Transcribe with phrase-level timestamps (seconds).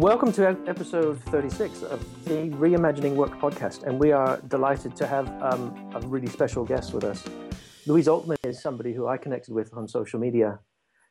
[0.00, 3.82] Welcome to episode 36 of the Reimagining Work podcast.
[3.82, 7.22] And we are delighted to have um, a really special guest with us.
[7.86, 10.60] Louise Altman is somebody who I connected with on social media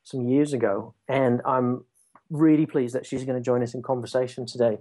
[0.03, 0.95] some years ago.
[1.07, 1.85] And I'm
[2.31, 4.79] really pleased that she's going to join us in conversation today.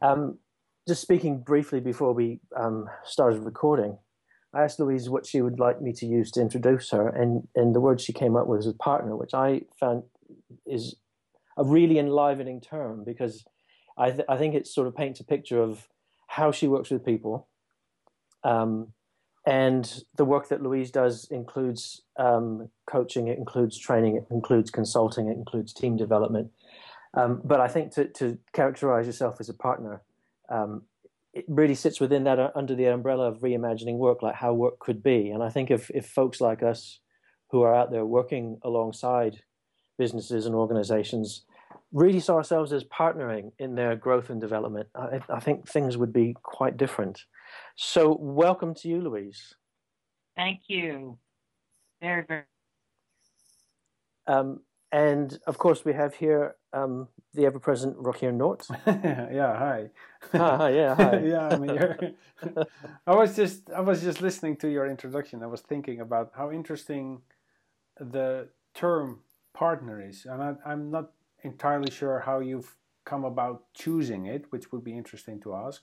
[0.00, 0.38] Um,
[0.86, 3.98] just speaking briefly before we um, started recording,
[4.54, 7.74] I asked Louise what she would like me to use to introduce her, and, and
[7.74, 10.04] the word she came up with was partner, which I found
[10.66, 10.94] is
[11.56, 13.44] a really enlivening term because
[13.98, 15.88] I, th- I think it sort of paints a picture of
[16.26, 17.48] how she works with people.
[18.44, 18.92] Um,
[19.46, 25.28] and the work that Louise does includes um, coaching, it includes training, it includes consulting,
[25.28, 26.50] it includes team development.
[27.14, 30.02] Um, but I think to, to, characterize yourself as a partner,
[30.48, 30.82] um,
[31.32, 34.78] it really sits within that uh, under the umbrella of reimagining work, like how work
[34.78, 35.30] could be.
[35.30, 37.00] And I think if, if folks like us
[37.50, 39.42] who are out there working alongside
[40.04, 41.44] businesses and organizations
[41.92, 46.12] really saw ourselves as partnering in their growth and development, I, I think things would
[46.12, 47.16] be quite different.
[47.76, 49.54] So, welcome to you, Louise.
[50.36, 51.18] Thank you.
[52.00, 52.44] Very, very.
[54.26, 58.62] Um, and of course, we have here um, the ever-present Rogier Noort.
[59.40, 59.90] yeah, hi.
[60.32, 61.18] hi, yeah, hi.
[61.32, 62.14] yeah, I'm here.
[63.06, 65.42] I was just, I was just listening to your introduction.
[65.42, 67.20] I was thinking about how interesting
[67.98, 69.20] the term
[69.52, 71.10] partner is, and I, I'm not
[71.42, 75.82] entirely sure how you've come about choosing it, which would be interesting to ask.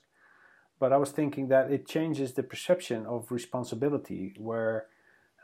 [0.78, 4.86] But I was thinking that it changes the perception of responsibility, where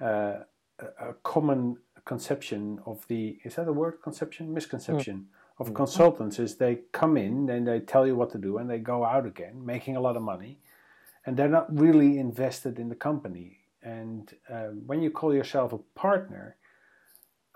[0.00, 0.34] uh,
[0.80, 5.60] a common conception of the is that a word conception misconception mm.
[5.60, 5.74] of mm.
[5.74, 9.04] consultants is they come in and they tell you what to do and they go
[9.04, 10.58] out again making a lot of money
[11.24, 15.78] and they're not really invested in the company and uh, when you call yourself a
[15.98, 16.56] partner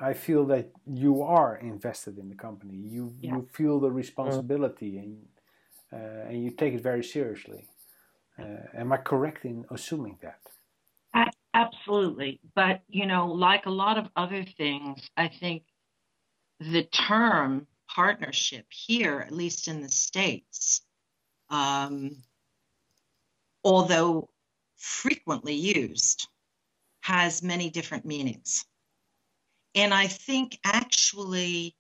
[0.00, 2.76] I feel that you are invested in the company.
[2.76, 3.34] You yeah.
[3.34, 5.02] you feel the responsibility mm.
[5.02, 5.16] and
[5.92, 7.66] uh, and you take it very seriously.
[8.38, 10.40] Uh, am I correct in assuming that?
[11.54, 15.64] Absolutely, but you know, like a lot of other things, I think
[16.60, 20.82] the term partnership here, at least in the states,
[21.50, 22.22] um,
[23.64, 24.28] although
[24.76, 26.28] frequently used,
[27.00, 28.64] has many different meanings.
[29.74, 31.76] And I think actually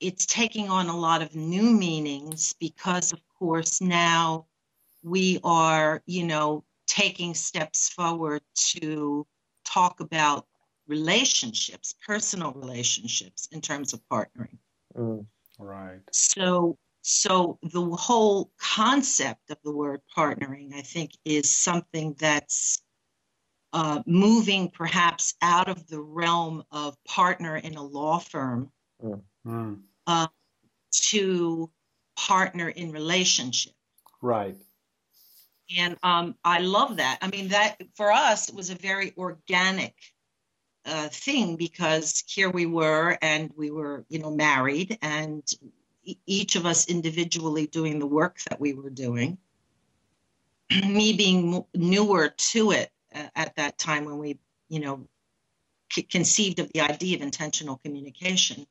[0.00, 4.46] it's taking on a lot of new meanings because, of course, now
[5.02, 9.26] we are, you know, taking steps forward to
[9.64, 10.46] talk about
[10.86, 14.58] relationships, personal relationships in terms of partnering.
[14.96, 15.26] Mm,
[15.58, 16.00] right.
[16.12, 22.82] So so the whole concept of the word partnering, I think, is something that's
[23.72, 28.70] uh, moving perhaps out of the realm of partner in a law firm
[29.02, 29.80] mm.
[30.06, 30.26] uh,
[30.90, 31.70] to
[32.16, 33.72] partner in relationship.
[34.20, 34.56] Right.
[35.76, 37.18] And um, I love that.
[37.22, 39.94] I mean, that for us, it was a very organic
[40.84, 45.44] uh, thing because here we were and we were, you know, married and
[46.26, 49.38] each of us individually doing the work that we were doing.
[50.86, 54.38] Me being newer to it at that time when we,
[54.68, 55.08] you know,
[55.92, 58.66] c- conceived of the idea of intentional communication.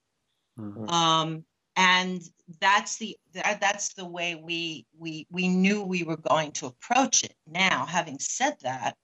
[0.60, 0.90] Mm-hmm.
[0.90, 1.46] Um,
[1.76, 2.22] and
[2.60, 7.24] that's the that, that's the way we we we knew we were going to approach
[7.24, 7.34] it.
[7.48, 8.98] Now, having said that,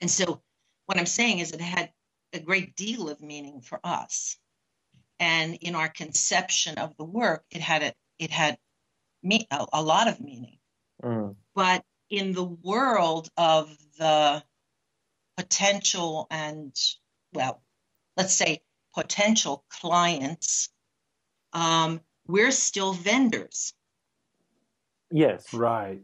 [0.00, 0.42] and so
[0.86, 1.90] what I'm saying is it had
[2.32, 4.36] a great deal of meaning for us,
[5.18, 8.58] and in our conception of the work, it had a, it had
[9.22, 10.58] me a, a lot of meaning.
[11.02, 11.34] Mm.
[11.54, 14.42] But in the world of the
[15.36, 16.74] potential and,
[17.32, 17.62] well,
[18.16, 18.62] let's say
[18.94, 20.70] potential clients,
[21.52, 23.74] um, we're still vendors.
[25.10, 25.52] Yes.
[25.52, 26.00] Right.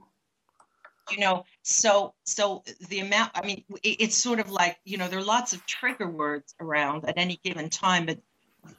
[1.11, 3.33] You know, so so the amount.
[3.35, 6.55] I mean, it, it's sort of like you know there are lots of trigger words
[6.61, 8.19] around at any given time, but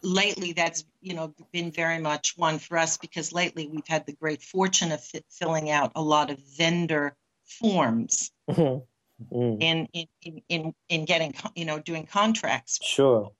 [0.01, 4.13] lately that's you know been very much one for us because lately we've had the
[4.13, 7.15] great fortune of filling out a lot of vendor
[7.45, 8.31] forms.
[8.49, 9.35] Mm-hmm.
[9.35, 9.57] mm.
[9.61, 12.79] in, in in in getting you know doing contracts.
[12.81, 13.31] Sure.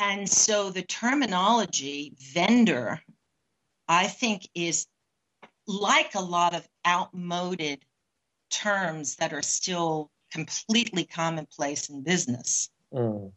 [0.00, 3.00] And so the terminology vendor
[3.88, 4.86] i think is
[5.66, 7.84] like a lot of outmoded
[8.50, 12.70] terms that are still completely commonplace in business.
[12.92, 13.32] Mm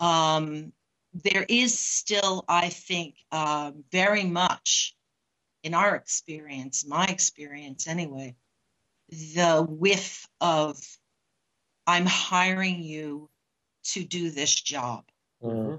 [0.00, 0.72] um,
[1.12, 4.96] there is still, I think, uh, very much
[5.62, 8.36] in our experience, my experience anyway,
[9.10, 10.80] the whiff of
[11.86, 13.28] I'm hiring you
[13.84, 15.04] to do this job.
[15.42, 15.76] Mm-hmm.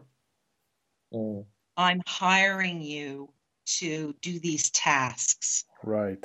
[1.17, 1.45] Mm.
[1.77, 3.33] I'm hiring you
[3.65, 6.23] to do these tasks, Right.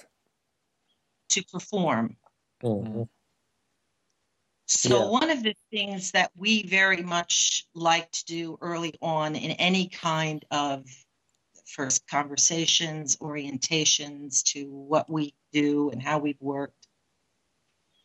[1.30, 2.16] to perform.
[2.62, 3.02] Mm-hmm.
[4.66, 5.08] So, Yeah.
[5.10, 9.88] one of the things that we very much like to do early on in any
[9.88, 10.84] kind of
[11.66, 16.88] first conversations, orientations to what we do and how we've worked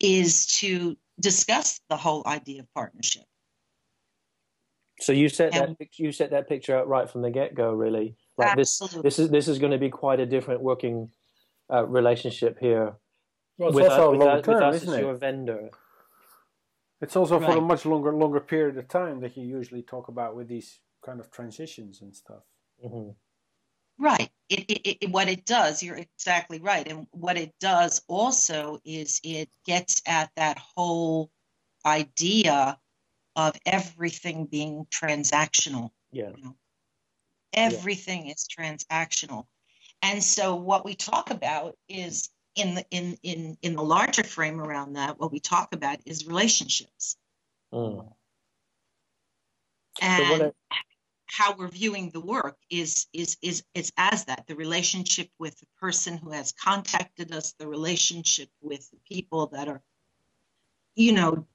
[0.00, 3.24] is to discuss the whole idea of partnership.
[5.00, 7.72] So you set And- that you set that picture out right from the get go,
[7.72, 8.16] really.
[8.38, 9.08] Like this, Absolutely.
[9.08, 11.10] this is this is going to be quite a different working
[11.72, 12.96] uh, relationship here.
[13.58, 15.00] Well, it's with, also us- long term, isn't it?
[15.00, 15.70] your vendor.
[17.02, 20.36] It's also for a much longer longer period of time that you usually talk about
[20.36, 22.44] with these kind of transitions and stuff.
[22.80, 23.10] hmm
[23.98, 24.30] Right.
[24.48, 26.88] It, it, it, what it does, you're exactly right.
[26.88, 31.30] And what it does also is it gets at that whole
[31.84, 32.78] idea
[33.36, 35.90] of everything being transactional.
[36.10, 36.30] Yeah.
[37.52, 39.46] Everything is transactional.
[40.00, 44.60] And so what we talk about is in the in in in the larger frame
[44.60, 47.16] around that, what we talk about is relationships.
[47.72, 48.12] Mm.
[50.00, 50.54] And what
[51.32, 55.66] how we're viewing the work is is is is as that the relationship with the
[55.80, 59.82] person who has contacted us the relationship with the people that are
[60.94, 61.46] you know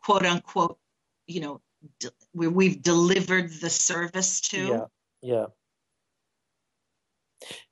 [0.00, 0.78] quote unquote
[1.26, 1.60] you know
[1.98, 4.84] d- where we've delivered the service to Yeah.
[5.22, 5.46] Yeah.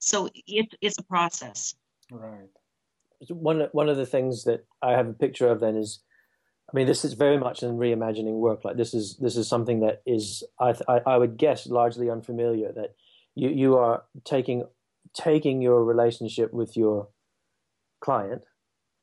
[0.01, 1.77] so it, it's a process
[2.11, 2.51] Right.
[3.29, 6.01] one one of the things that I have a picture of then is,
[6.73, 8.65] I mean, this is very much in reimagining work.
[8.65, 12.11] Like this is this is something that is I th- I, I would guess largely
[12.11, 12.73] unfamiliar.
[12.73, 12.95] That
[13.35, 14.65] you you are taking
[15.15, 17.09] taking your relationship with your
[18.01, 18.43] client,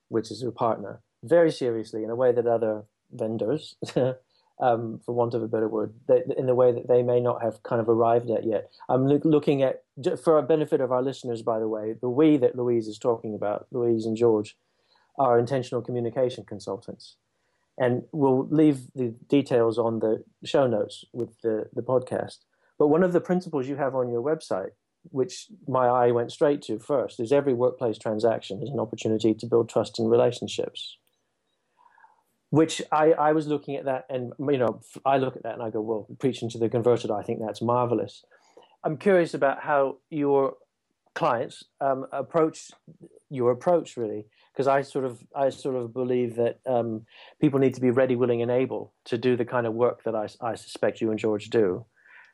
[0.09, 3.75] which is your partner, very seriously in a way that other vendors.
[4.63, 5.91] Um, for want of a better word,
[6.37, 8.69] in the way that they may not have kind of arrived at yet.
[8.89, 9.81] I'm loo- looking at,
[10.23, 13.33] for a benefit of our listeners, by the way, the we that Louise is talking
[13.33, 14.55] about, Louise and George,
[15.17, 17.15] are intentional communication consultants.
[17.79, 22.37] And we'll leave the details on the show notes with the, the podcast.
[22.77, 24.73] But one of the principles you have on your website,
[25.05, 29.47] which my eye went straight to first, is every workplace transaction is an opportunity to
[29.47, 30.97] build trust and relationships.
[32.51, 35.63] Which I, I was looking at that, and you know, I look at that and
[35.63, 38.24] I go, well, preaching to the converted, I think that's marvelous.
[38.83, 40.56] I'm curious about how your
[41.15, 42.71] clients um, approach
[43.30, 47.06] your approach really because I sort of I sort of believe that um,
[47.39, 50.15] people need to be ready, willing, and able to do the kind of work that
[50.15, 51.86] I, I suspect you and George do.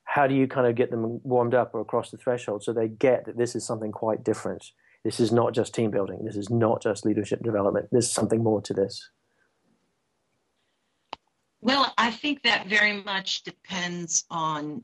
[0.04, 2.88] How do you kind of get them warmed up or across the threshold so they
[2.88, 4.72] get that this is something quite different?
[5.04, 6.26] This is not just team building.
[6.26, 7.90] This is not just leadership development.
[7.92, 9.10] There's something more to this.
[11.62, 14.84] Well i think that very much depends on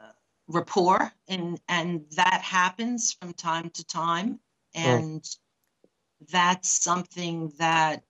[0.00, 0.12] uh,
[0.48, 4.40] rapport and and that happens from time to time.
[4.74, 5.24] And
[6.30, 8.02] that's something that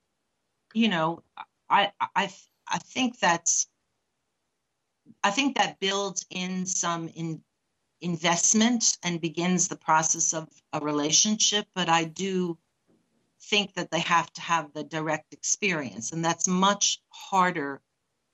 [0.75, 1.23] you know
[1.69, 2.31] i i
[2.69, 3.67] i think that's
[5.23, 7.43] i think that builds in some in
[8.01, 11.67] investment and begins the process of a relationship.
[11.75, 12.59] But i do
[13.43, 16.13] think that they have to have the direct experience.
[16.13, 17.81] And that's much harder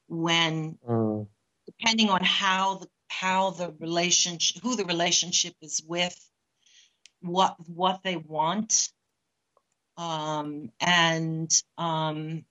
[0.08, 1.26] when Mm,
[1.66, 6.16] depending on how the how the relationship who the relationship is with
[7.20, 8.90] what what they want
[9.96, 12.44] um and um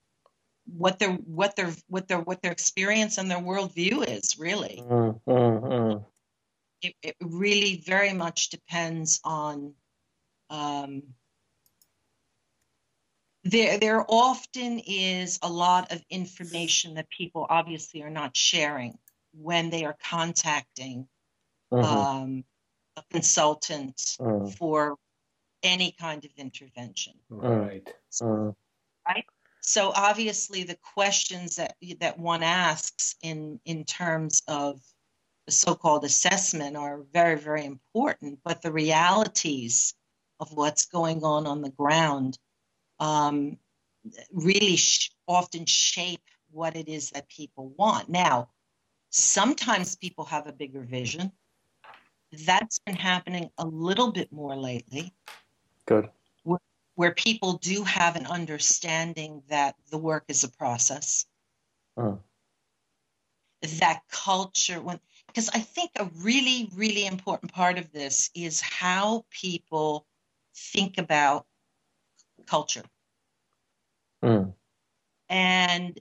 [0.66, 4.82] what their what their what their what their experience and their worldview is really.
[4.82, 6.04] Mm, mm, mm.
[6.82, 9.74] it, it really very much depends on
[10.50, 11.02] um,
[13.44, 18.98] there there often is a lot of information that people obviously are not sharing
[19.32, 21.06] when they are contacting
[21.72, 22.44] Mhm, um,
[22.96, 24.96] a consultant mm, for
[25.62, 27.92] any kind of intervention Right.
[28.22, 28.54] mm.
[29.60, 34.80] so obviously the questions that that one asks in in terms of
[35.46, 39.94] the so-called assessment are very very important but the realities
[40.38, 42.38] of what's going on on the ground
[43.04, 43.58] um,
[44.32, 48.08] really sh- often shape what it is that people want.
[48.08, 48.48] Now
[49.10, 51.32] sometimes people have a bigger vision.
[52.46, 55.12] That's been happening a little bit more lately.
[55.86, 56.08] Good.
[56.96, 61.26] where people do have an understanding that the work is a process.
[61.98, 62.18] Mm.
[63.80, 69.24] that culture when because i think a really really important part of this is how
[69.30, 70.06] people
[70.54, 71.46] think about
[72.46, 72.82] culture
[74.24, 74.54] Mm.
[75.28, 76.00] and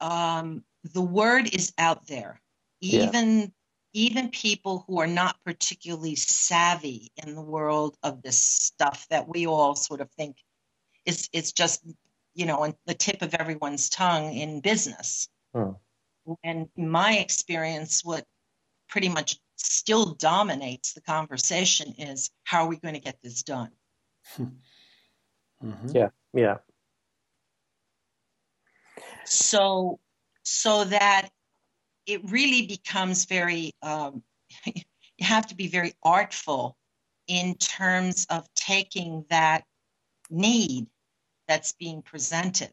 [0.00, 2.40] um, the word is out there
[2.80, 3.06] Yeah.
[3.06, 3.52] even
[3.92, 9.46] even people who are not particularly savvy in the world of this stuff that we
[9.46, 10.36] all sort of think
[11.04, 11.82] is it's just
[12.34, 15.28] you know on the tip of everyone's tongue in business.
[15.54, 15.72] Hmm.
[16.44, 18.24] And my experience, what
[18.88, 23.70] pretty much still dominates the conversation is how are we going to get this done?
[24.38, 25.88] mm-hmm.
[25.92, 26.58] Yeah, yeah.
[29.28, 30.00] So,
[30.42, 31.28] so that
[32.06, 34.22] it really becomes very, um,
[34.64, 34.82] you
[35.20, 36.76] have to be very artful
[37.26, 39.64] in terms of taking that
[40.30, 40.86] need
[41.46, 42.70] that's being presented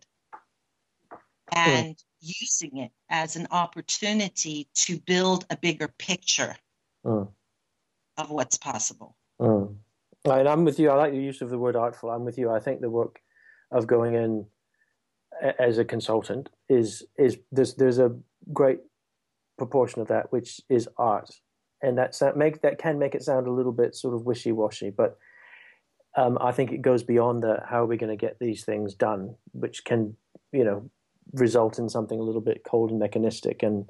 [1.54, 2.04] and mm.
[2.22, 6.56] using it as an opportunity to build a bigger picture
[7.06, 7.28] mm.
[8.18, 9.16] of what's possible.
[9.40, 9.76] Mm.
[10.26, 10.90] And I'm with you.
[10.90, 12.10] I like the use of the word artful.
[12.10, 12.50] I'm with you.
[12.50, 13.20] I think the work
[13.72, 14.46] of going in
[15.60, 18.16] as a consultant is is there's there's a
[18.54, 18.80] great
[19.58, 21.30] proportion of that which is art,
[21.82, 24.90] and that make that can make it sound a little bit sort of wishy washy,
[24.90, 25.18] but
[26.18, 28.94] um, I think it goes beyond the how are we going to get these things
[28.94, 30.16] done, which can
[30.52, 30.90] you know
[31.34, 33.90] result in something a little bit cold and mechanistic and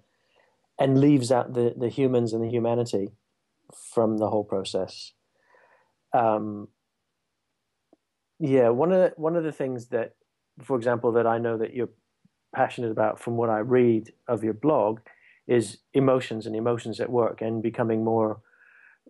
[0.80, 3.10] and leaves out the the humans and the humanity
[3.94, 5.14] from the whole process.
[6.14, 6.70] Um,
[8.40, 10.16] yeah, one of the, one of the things that,
[10.64, 11.90] for example, that I know that you're
[12.54, 15.00] passionate about from what I read of your blog
[15.48, 18.40] is emotions and emotions at work and becoming more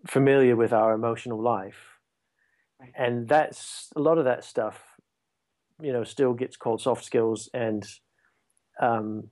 [0.08, 2.00] familiar with our emotional life.
[2.96, 4.82] And that's a lot of that stuff,
[5.82, 7.86] you know, still gets called soft skills and
[8.82, 9.30] um,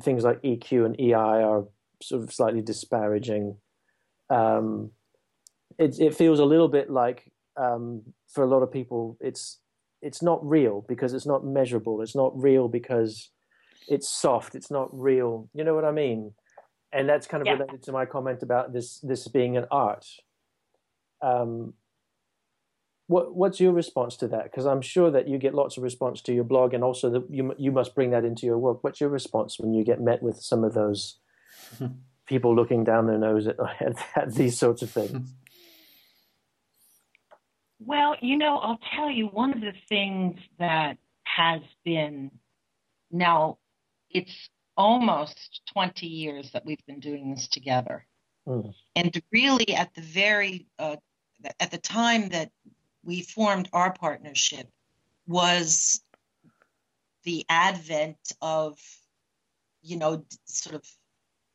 [0.00, 1.64] things like EQ and EI are
[2.02, 3.56] sort of slightly disparaging.
[4.30, 4.90] Um,
[5.78, 9.58] it, it feels a little bit like um, for a lot of people, it's
[10.04, 12.02] it's not real because it's not measurable.
[12.02, 13.30] It's not real because
[13.88, 14.54] it's soft.
[14.54, 15.48] It's not real.
[15.54, 16.34] You know what I mean?
[16.92, 17.54] And that's kind of yeah.
[17.54, 20.06] related to my comment about this this being an art.
[21.22, 21.72] Um,
[23.06, 24.44] what what's your response to that?
[24.44, 27.30] Because I'm sure that you get lots of response to your blog, and also that
[27.30, 28.84] you you must bring that into your work.
[28.84, 31.18] What's your response when you get met with some of those
[32.26, 35.34] people looking down their nose at, at, at these sorts of things?
[37.86, 42.30] Well, you know, I'll tell you one of the things that has been
[43.10, 43.58] now
[44.10, 48.06] it's almost 20 years that we've been doing this together.
[48.46, 48.72] Mm.
[48.96, 50.96] And really, at the very uh,
[51.60, 52.50] at the time that
[53.02, 54.68] we formed our partnership,
[55.26, 56.00] was
[57.24, 58.78] the advent of,
[59.82, 60.84] you know, sort of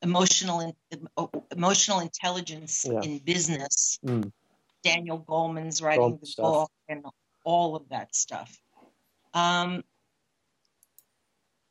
[0.02, 0.76] emotional
[1.52, 3.02] emotional intelligence yeah.
[3.02, 4.00] in business.
[4.06, 4.32] Mm.
[4.84, 6.46] Daniel Goleman's writing Gold the stuff.
[6.46, 7.06] book and
[7.44, 8.62] all of that stuff.
[9.34, 9.84] Um,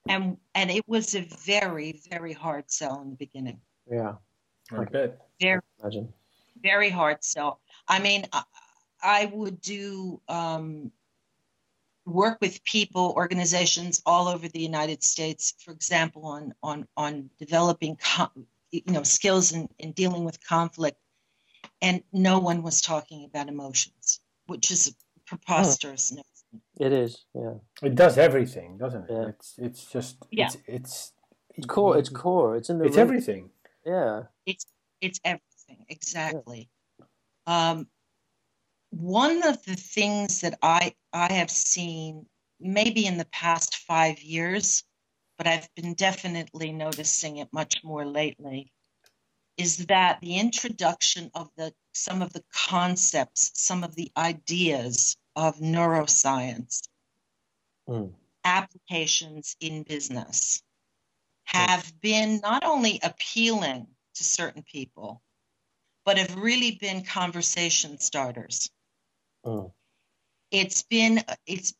[0.08, 3.60] and and it was a very very hard sell in the beginning.
[3.90, 4.14] Yeah,
[4.72, 5.26] I bet.
[5.40, 6.12] Very, imagine.
[6.62, 7.60] very hard sell.
[7.86, 8.42] I mean, I,
[9.02, 10.90] I would do um,
[12.06, 17.96] work with people, organizations all over the United States, for example, on on on developing
[17.96, 20.98] com- you know skills in, in dealing with conflict,
[21.80, 24.94] and no one was talking about emotions, which is
[25.26, 26.12] preposterous.
[26.16, 26.22] Oh.
[26.80, 27.54] It is, yeah.
[27.82, 29.10] It does everything, doesn't it?
[29.10, 29.28] Yeah.
[29.28, 30.46] It's it's just yeah.
[30.46, 31.12] it's it's,
[31.56, 31.98] it's core.
[31.98, 32.56] It's core.
[32.56, 32.86] It's in the.
[32.86, 33.02] It's root.
[33.02, 33.50] everything.
[33.84, 34.22] Yeah.
[34.46, 34.64] It's
[35.00, 36.70] it's everything exactly.
[36.98, 37.70] Yeah.
[37.70, 37.88] Um,
[38.90, 42.26] one of the things that I I have seen
[42.60, 44.84] maybe in the past five years,
[45.36, 48.72] but I've been definitely noticing it much more lately,
[49.58, 55.58] is that the introduction of the some of the concepts, some of the ideas of
[55.58, 56.82] neuroscience
[57.88, 58.12] mm.
[58.44, 60.62] applications in business
[61.44, 62.00] have mm.
[62.00, 65.20] been not only appealing to certain people,
[66.04, 68.70] but have really been conversation starters.
[69.44, 69.72] Mm.
[70.52, 71.74] It's been it's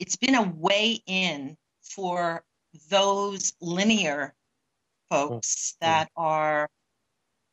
[0.00, 2.44] it's been a way in for
[2.88, 4.34] those linear
[5.08, 5.80] folks mm.
[5.80, 6.68] that are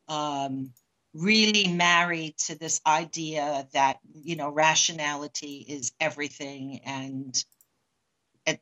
[0.08, 0.72] um,
[1.14, 7.44] really married to this idea that you know rationality is everything and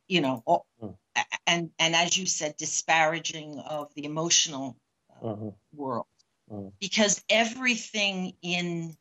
[0.09, 0.43] you know
[0.83, 0.97] mm.
[1.47, 4.76] and and as you said disparaging of the emotional
[5.11, 5.49] uh, mm-hmm.
[5.75, 6.07] world
[6.50, 6.73] mm.
[6.81, 8.97] because everything in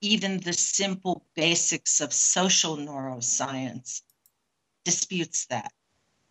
[0.00, 4.02] even the simple basics of social neuroscience
[4.84, 5.72] disputes that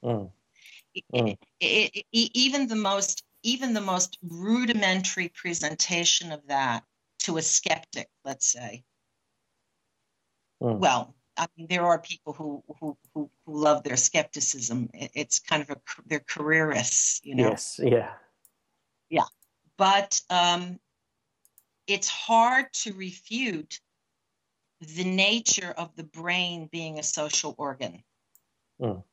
[0.03, 0.29] mm.
[1.11, 6.83] It, it, it, even the most even the most rudimentary presentation of that
[7.19, 8.83] to a skeptic, let's say.
[10.61, 10.79] Mm.
[10.79, 14.89] Well, I mean, there are people who, who, who, who love their skepticism.
[14.93, 17.49] It's kind of a, they're careerists, you know?
[17.49, 18.13] Yes, yeah.
[19.09, 19.25] Yeah.
[19.77, 20.79] but um,
[21.85, 23.79] it's hard to refute
[24.81, 28.03] the nature of the brain being a social organ.
[28.81, 29.03] Mm.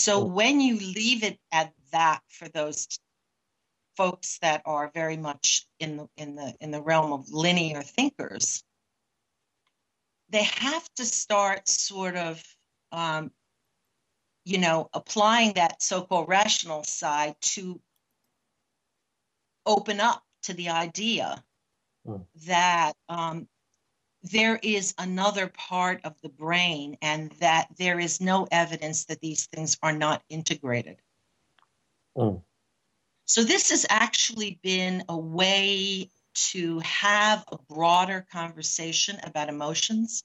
[0.00, 2.88] So when you leave it at that for those
[3.98, 8.64] folks that are very much in the in the in the realm of linear thinkers,
[10.30, 12.42] they have to start sort of
[12.92, 13.30] um,
[14.46, 17.78] you know applying that so-called rational side to
[19.66, 21.44] open up to the idea
[22.06, 22.24] Mm.
[22.46, 23.46] that um,
[24.22, 29.46] there is another part of the brain and that there is no evidence that these
[29.46, 30.98] things are not integrated.
[32.16, 32.42] Mm.
[33.24, 40.24] So, this has actually been a way to have a broader conversation about emotions,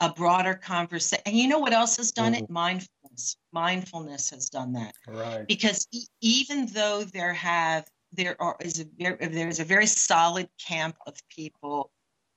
[0.00, 1.22] a broader conversation.
[1.26, 2.48] And you know what else has done it?
[2.50, 3.36] Mindfulness.
[3.52, 5.46] Mindfulness has done that Right.
[5.46, 10.48] because e- even though there have there are is a ver- there's a very solid
[10.58, 11.90] camp of people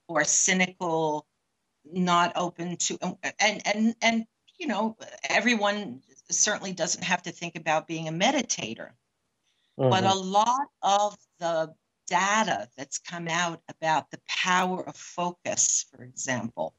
[0.09, 1.27] are cynical,
[1.85, 2.97] not open to
[3.39, 4.27] and and and
[4.59, 4.97] you know
[5.29, 8.93] everyone certainly doesn't have to think about being a meditator,
[9.89, 10.11] but Mhm.
[10.11, 11.75] a lot of the
[12.07, 16.75] data that's come out about the power of focus, for example,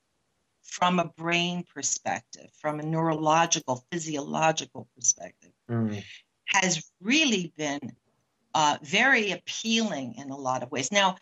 [0.63, 6.03] from a brain perspective, from a neurological, physiological perspective Mm.
[6.47, 7.97] has really been
[8.55, 10.93] uh, very appealing in a lot of ways.
[10.93, 11.17] Now,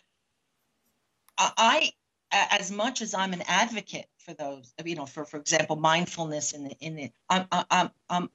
[1.37, 1.91] I,
[2.31, 6.53] I, as much as I'm an advocate for those, you know, for for example, mindfulness
[6.53, 8.29] in the in the, I'm I'm I'm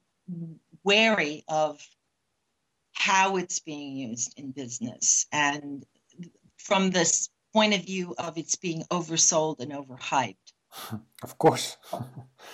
[0.83, 1.81] wary of
[2.93, 5.85] how it's being used in business, and
[6.57, 10.35] from this point of view of it's being oversold and overhyped,
[11.23, 11.77] Of course.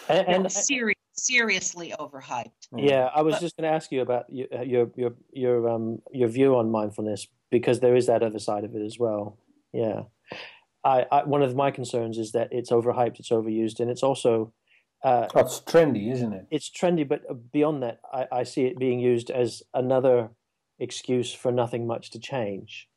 [0.09, 2.67] And, and Seri- seriously overhyped.
[2.77, 6.01] yeah, I was But- just going to ask you about your your your your um
[6.13, 9.37] your view on mindfulness because there is that other side of it as well.
[9.73, 10.03] Yeah,
[10.83, 14.53] I, I one of my concerns is that it's overhyped, it's overused, and it's also
[15.03, 16.47] uh, Oh, it's trendy, isn't it?
[16.51, 17.07] it's trendy.
[17.07, 20.29] But beyond that, I, I see it being used as another
[20.79, 22.87] excuse for nothing much to change.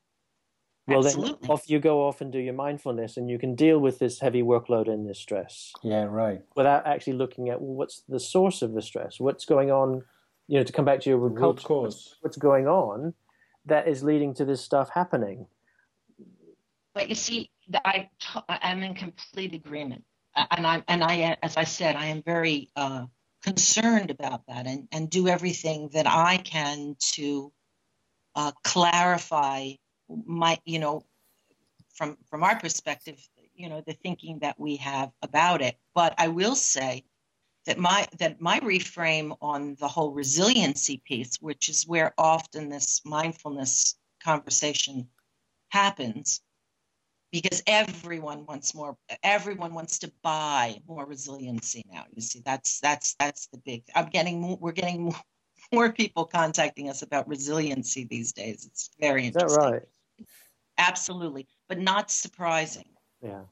[0.87, 1.38] Well, Absolutely.
[1.40, 4.21] then off you go off and do your mindfulness, and you can deal with this
[4.21, 6.43] heavy workload and this stress Yeah, right.
[6.57, 10.03] without actually looking at well, what's the source of the stress, what's going on.
[10.49, 12.16] You know, to come back to your root Root cause, cause.
[12.23, 13.14] what's going on
[13.66, 15.47] that is leading to this stuff happening.
[16.94, 17.50] But you see,
[17.85, 18.09] I
[18.48, 22.70] am in complete agreement, Uh, and I and I, as I said, I am very
[22.76, 23.07] uh,
[23.42, 27.53] concerned about that, and and do everything that I can to
[28.35, 29.72] uh, clarify
[30.09, 31.05] my, you know,
[31.94, 33.18] from from our perspective,
[33.55, 35.76] you know, the thinking that we have about it.
[35.94, 37.05] But I will say
[37.66, 43.03] that my that my reframe on the whole resiliency piece, which is where often this
[43.05, 45.09] mindfulness conversation
[45.70, 46.40] happens
[47.31, 53.14] because everyone wants more everyone wants to buy more resiliency now you see that's that's
[53.19, 55.21] that's the big i'm getting more, we're getting more,
[55.73, 59.83] more people contacting us about resiliency these days it's very interesting Is that right?
[60.79, 62.88] absolutely but not surprising
[63.23, 63.43] Yeah.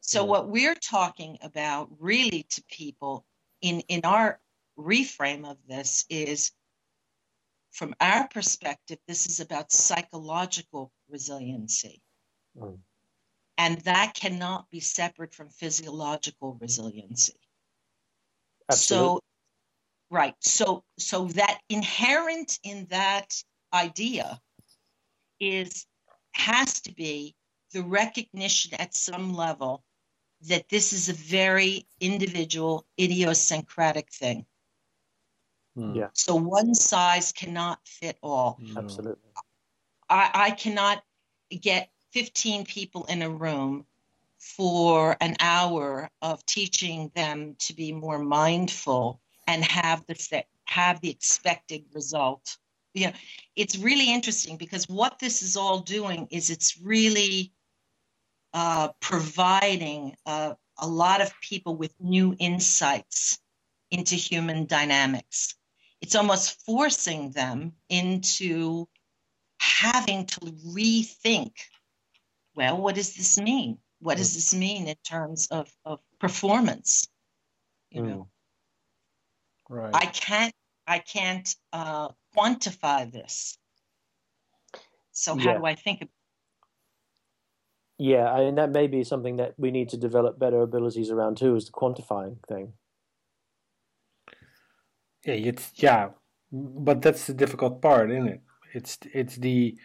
[0.00, 0.28] so Yeah.
[0.30, 3.24] what we're talking about really to people
[3.60, 4.40] in in our
[4.78, 6.52] reframe of this is
[7.70, 12.02] from our perspective this is about psychological resiliency
[12.58, 12.78] Mm.
[13.60, 17.38] And that cannot be separate from physiological resiliency
[18.70, 19.06] Absolutely.
[19.06, 19.20] so
[20.10, 23.42] right so so that inherent in that
[23.74, 24.40] idea
[25.38, 25.86] is
[26.32, 27.34] has to be
[27.72, 29.84] the recognition at some level
[30.48, 34.46] that this is a very individual idiosyncratic thing
[35.76, 35.94] Hmm.
[35.94, 36.08] Yeah.
[36.14, 39.30] so one size cannot fit all Absolutely.
[40.08, 41.04] I, I cannot
[41.48, 43.86] get 15 people in a room
[44.38, 51.10] for an hour of teaching them to be more mindful and have the have the
[51.10, 52.56] expected result.
[52.94, 53.12] You know,
[53.56, 57.52] it's really interesting because what this is all doing is it's really
[58.54, 63.38] uh, providing uh, a lot of people with new insights
[63.90, 65.54] into human dynamics.
[66.00, 68.88] It's almost forcing them into
[69.58, 71.52] having to rethink
[72.54, 73.78] well, what does this mean?
[74.00, 77.08] What does this mean in terms of, of performance?
[77.90, 78.28] You know,
[79.68, 79.94] Right.
[79.94, 80.54] I can't
[80.86, 83.56] I can't uh, quantify this.
[85.12, 85.58] So how Yeah.
[85.58, 86.02] do I think?
[86.02, 86.08] Of,
[87.98, 91.36] Yeah, I- and that may be something that we need to develop better abilities around
[91.36, 92.72] too, is the quantifying thing.
[95.24, 96.10] Yeah, it's yeah,
[96.50, 98.40] but that's the difficult part, isn't it?
[98.72, 99.78] It's it's the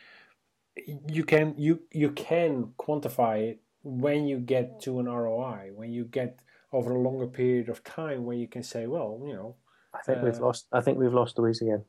[1.08, 6.06] you can you you can quantify it when you get to an ROI, when you
[6.06, 6.40] get
[6.74, 9.56] over a longer period of time, where you can say, well, you know.
[9.94, 10.68] I think uh, we've lost.
[10.74, 11.86] I think we've lost Louise again.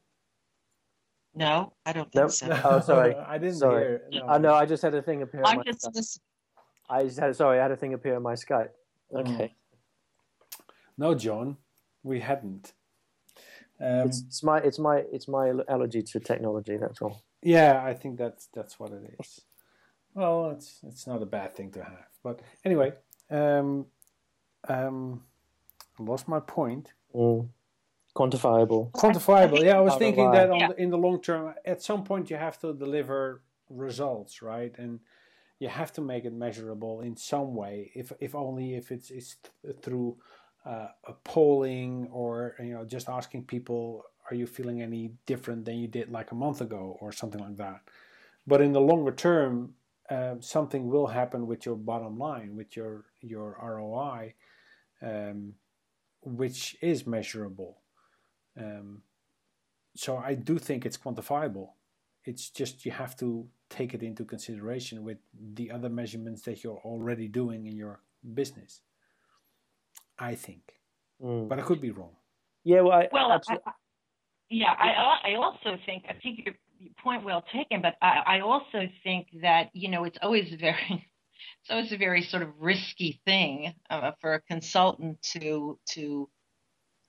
[1.35, 2.31] No, I don't think nope.
[2.31, 2.61] so.
[2.65, 3.15] oh, sorry.
[3.27, 3.85] I didn't sorry.
[3.85, 4.03] hear.
[4.13, 4.29] No.
[4.29, 5.43] Uh, no, I just had a thing appear.
[5.45, 6.23] I'm just listening.
[6.89, 8.71] I just had sorry, I had a thing appear on my Skype.
[9.15, 9.55] Okay.
[10.97, 11.57] No, John,
[12.03, 12.73] we hadn't.
[13.79, 16.77] Um, it's, it's, my it's my it's my allergy to technology.
[16.79, 17.23] That's all.
[17.47, 19.41] Yeah, I think that's that's what it is.
[20.15, 22.93] Well, it's it's not a bad thing to have, but anyway,
[23.31, 23.87] um,
[24.69, 25.23] um,
[25.99, 26.93] I lost my point.
[27.15, 27.49] Mm.
[28.17, 28.91] Quantifiable.
[28.93, 29.63] Quantifiable.
[29.63, 32.59] Yeah, I was thinking that the, in the long term, at some point, you have
[32.61, 34.75] to deliver results, right?
[34.79, 35.01] And
[35.59, 39.37] you have to make it measurable in some way, if if only if it's, it's
[39.83, 40.17] through
[40.65, 45.79] uh, a polling or you know just asking people, are you feeling any different than
[45.79, 47.81] you did like a month ago or something like that.
[48.47, 49.75] But in the longer term,
[50.09, 54.35] uh, something will happen with your bottom line, with your your ROI,
[55.03, 55.55] um,
[56.23, 57.79] which is measurable.
[58.57, 59.03] Um,
[59.97, 61.71] so I do think it's quantifiable.
[62.25, 65.19] It's just you have to take it into consideration with
[65.55, 68.01] the other measurements that you're already doing in your
[68.35, 68.81] business.
[70.19, 70.75] I think,
[71.23, 71.49] mm.
[71.49, 72.17] but I could be wrong.
[72.65, 73.57] Yeah, well, I, well, I,
[74.49, 76.55] yeah, I I also think I think your
[77.03, 80.89] point well taken, but I, I also think that you know it's always very
[81.63, 86.29] it's always a very sort of risky thing uh, for a consultant to to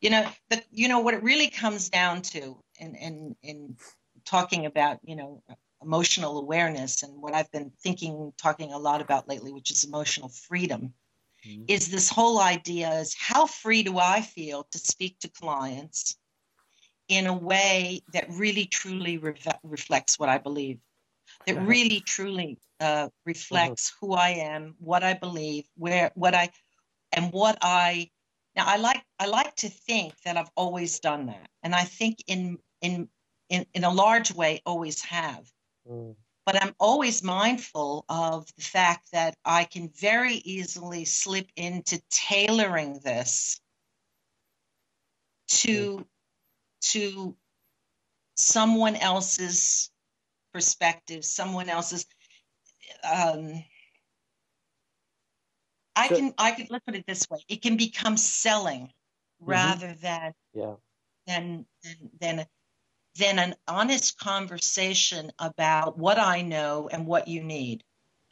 [0.01, 3.77] you know the you know what it really comes down to in in in
[4.25, 5.43] talking about you know
[5.81, 10.29] emotional awareness and what I've been thinking, talking a lot about lately, which is emotional
[10.29, 10.93] freedom,
[11.47, 11.65] mm-hmm.
[11.67, 16.17] is this whole idea is how free do I feel to speak to clients
[17.07, 20.79] in a way that really truly re- reflects what I believe,
[21.45, 24.05] that really truly uh, reflects mm-hmm.
[24.05, 26.49] who I am, what I believe, where what I
[27.11, 28.09] and what I
[28.55, 32.17] now I like I like to think that I've always done that, and I think
[32.27, 33.09] in in
[33.49, 35.49] in, in a large way always have.
[35.89, 36.15] Mm.
[36.45, 43.01] But I'm always mindful of the fact that I can very easily slip into tailoring
[43.03, 43.59] this
[45.47, 46.05] to mm.
[46.91, 47.35] To
[48.35, 49.89] someone else's
[50.53, 52.05] perspective, someone else's.
[53.03, 53.63] Um,
[55.95, 59.51] I can I can let's put it this way: it can become selling mm-hmm.
[59.51, 60.75] rather than yeah
[61.25, 62.45] than than than
[63.17, 67.83] than an honest conversation about what I know and what you need.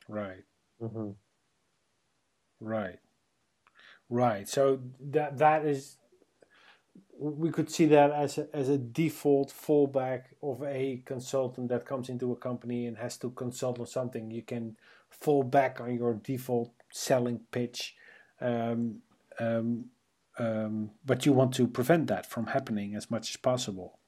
[0.08, 0.44] Right.
[0.82, 1.12] Mm-hmm.
[2.60, 3.00] Right.
[4.10, 4.48] Right.
[4.48, 5.98] So that that is
[7.18, 12.10] we could see that as a, as a default fallback of a consultant that comes
[12.10, 14.32] into a company and has to consult on something.
[14.32, 14.78] You can
[15.10, 17.96] fall back on your default selling pitch,
[18.42, 18.98] um,
[19.40, 19.86] um,
[20.38, 24.00] um, but you want to prevent that from happening as much as possible.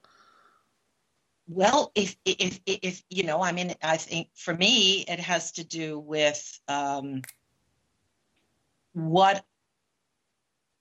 [1.47, 5.63] Well, if if if you know, I mean, I think for me, it has to
[5.63, 7.21] do with um,
[8.91, 9.45] what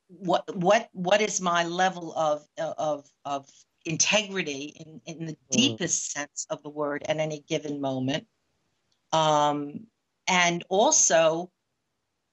[0.09, 3.49] what what what is my level of of of
[3.85, 5.38] integrity in, in the mm.
[5.51, 8.27] deepest sense of the word at any given moment
[9.12, 9.87] um,
[10.29, 11.51] and also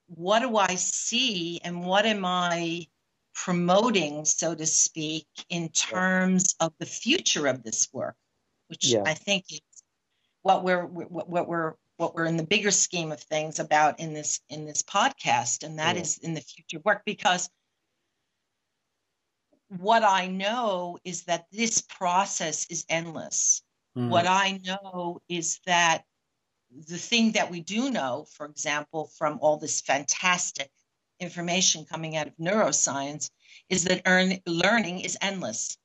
[0.08, 2.86] what do i see and what am i
[3.34, 8.16] promoting so to speak in terms of the future of this work
[8.68, 9.04] which yeah.
[9.06, 9.62] I think is
[10.42, 14.14] what we're what, what we're what we're in the bigger scheme of things about in
[14.14, 16.02] this in this podcast, and that yeah.
[16.02, 17.50] is in the future work because
[19.80, 23.62] what I know is that this process is endless.
[23.98, 24.10] Mm.
[24.10, 26.04] What I know is that
[26.88, 30.70] the thing that we do know, for example, from all this fantastic
[31.20, 33.30] information coming out of neuroscience,
[33.70, 35.78] is that earn, learning is endless.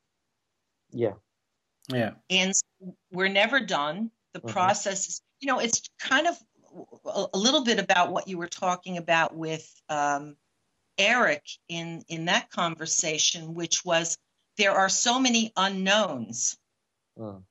[0.90, 1.14] Yeah.
[1.92, 2.12] Yeah.
[2.30, 2.52] And
[3.12, 4.10] we're never done.
[4.32, 4.48] The mm-hmm.
[4.48, 6.36] process is, you know, it's kind of
[7.04, 10.36] a, little bit about what you were talking about with um,
[10.98, 14.18] Eric in in that conversation, which was
[14.56, 16.58] there are so many unknowns
[17.16, 17.42] mm.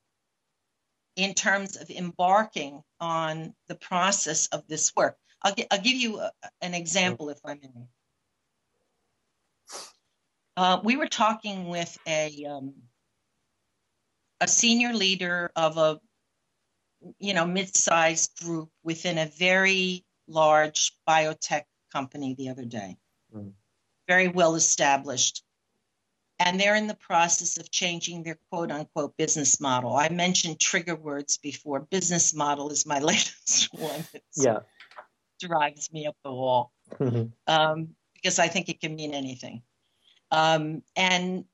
[1.16, 5.18] in terms of embarking on the process of this work.
[5.42, 6.32] I'll, I'll give you a,
[6.62, 7.32] an example, mm.
[7.32, 7.88] if I may.
[10.58, 12.74] Uh, we were talking with a um,
[14.42, 16.00] a senior leader of a
[17.20, 22.98] you know mid-sized group within a very large biotech company the other day
[23.34, 23.52] mm.
[24.08, 25.44] very well established
[26.40, 29.96] and they're in the process of changing their quote unquote business model.
[29.96, 31.80] I mentioned trigger words before.
[31.80, 34.06] Business model is my latest one.
[34.36, 34.60] Yeah.
[35.40, 37.28] Drives me up the wall mm-hmm.
[37.48, 39.62] um, because I think it can mean anything.
[40.32, 41.46] Um, and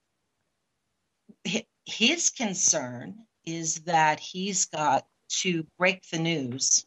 [1.85, 6.85] his concern is that he's got to break the news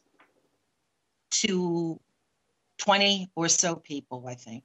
[1.29, 1.99] to
[2.79, 4.63] 20 or so people, I think,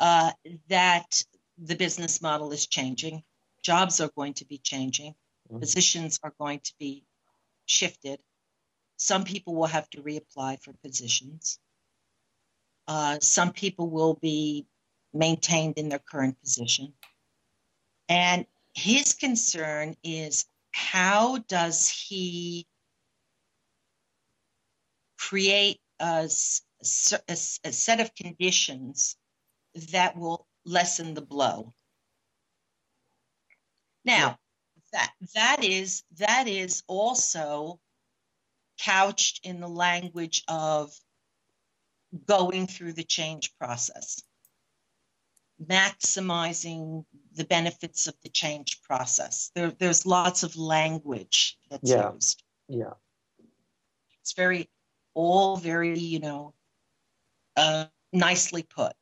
[0.00, 0.32] uh,
[0.68, 1.22] that
[1.58, 3.22] the business model is changing.
[3.62, 5.12] Jobs are going to be changing.
[5.48, 5.60] Mm-hmm.
[5.60, 7.04] Positions are going to be
[7.66, 8.18] shifted.
[8.96, 11.58] Some people will have to reapply for positions.
[12.88, 14.66] Uh, some people will be
[15.12, 16.94] maintained in their current position.
[18.08, 22.66] And his concern is how does he
[25.18, 26.28] create a,
[27.28, 29.16] a, a set of conditions
[29.92, 31.72] that will lessen the blow.
[34.04, 34.38] Now,
[34.92, 37.78] that that is that is also
[38.78, 40.92] couched in the language of
[42.26, 44.22] going through the change process,
[45.64, 47.04] maximizing
[47.34, 49.50] the benefits of the change process.
[49.54, 52.12] There, there's lots of language that's yeah.
[52.12, 52.42] used.
[52.68, 52.94] Yeah.
[54.22, 54.68] It's very,
[55.14, 56.54] all very, you know,
[57.56, 58.92] uh, nicely put.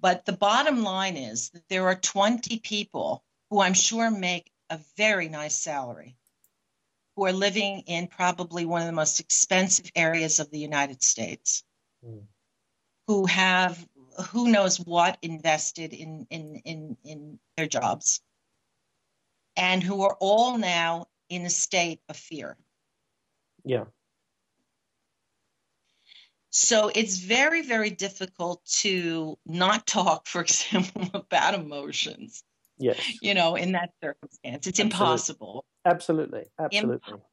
[0.00, 4.80] But the bottom line is that there are 20 people who I'm sure make a
[4.96, 6.16] very nice salary
[7.16, 11.64] who are living in probably one of the most expensive areas of the United States,
[12.04, 12.22] mm.
[13.06, 13.86] who have
[14.30, 18.22] who knows what invested in, in, in, in their jobs,
[19.56, 22.56] and who are all now in a state of fear.
[23.64, 23.84] Yeah.
[26.58, 32.42] So it's very, very difficult to not talk, for example, about emotions.
[32.78, 32.98] Yes.
[33.20, 35.04] You know, in that circumstance, it's Absolutely.
[35.04, 35.64] impossible.
[35.84, 36.44] Absolutely.
[36.58, 36.94] Absolutely.
[36.94, 37.28] Impossible.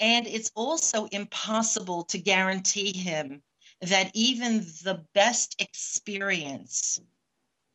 [0.00, 3.42] And it's also impossible to guarantee him
[3.82, 6.98] that even the best experience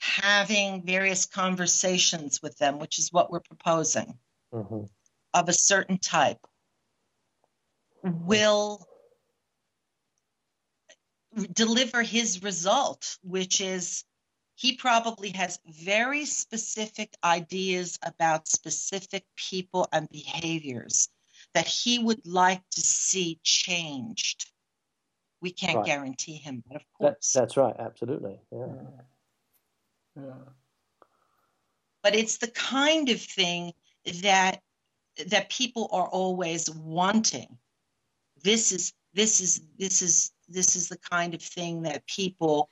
[0.01, 4.17] having various conversations with them, which is what we're proposing,
[4.51, 4.85] mm-hmm.
[5.35, 6.39] of a certain type,
[8.03, 8.88] will
[11.53, 14.03] deliver his result, which is
[14.55, 21.07] he probably has very specific ideas about specific people and behaviors
[21.53, 24.51] that he would like to see changed.
[25.41, 25.85] We can't right.
[25.85, 27.31] guarantee him, but of course.
[27.31, 28.39] That, that's right, absolutely.
[28.51, 28.65] Yeah.
[30.17, 30.33] yeah.
[32.03, 33.71] But it's the kind of thing
[34.21, 34.61] that
[35.27, 37.57] that people are always wanting.
[38.43, 42.69] This is this is this is this is the kind of thing that people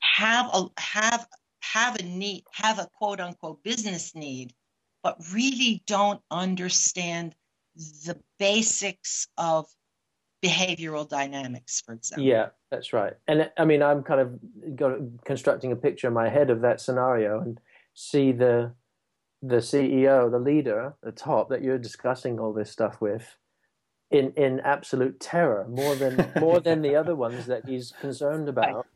[0.00, 1.26] have a have
[1.60, 4.52] have a need have a quote unquote business need
[5.02, 7.34] but really don't understand
[7.76, 9.66] the basics of
[10.44, 12.24] behavioral dynamics for example.
[12.24, 13.14] Yeah that's right.
[13.26, 17.40] And i mean i'm kind of constructing a picture in my head of that scenario
[17.40, 17.60] and
[17.94, 18.72] see the
[19.42, 23.36] the ceo the leader the top that you're discussing all this stuff with
[24.10, 28.86] in in absolute terror more than more than the other ones that he's concerned about.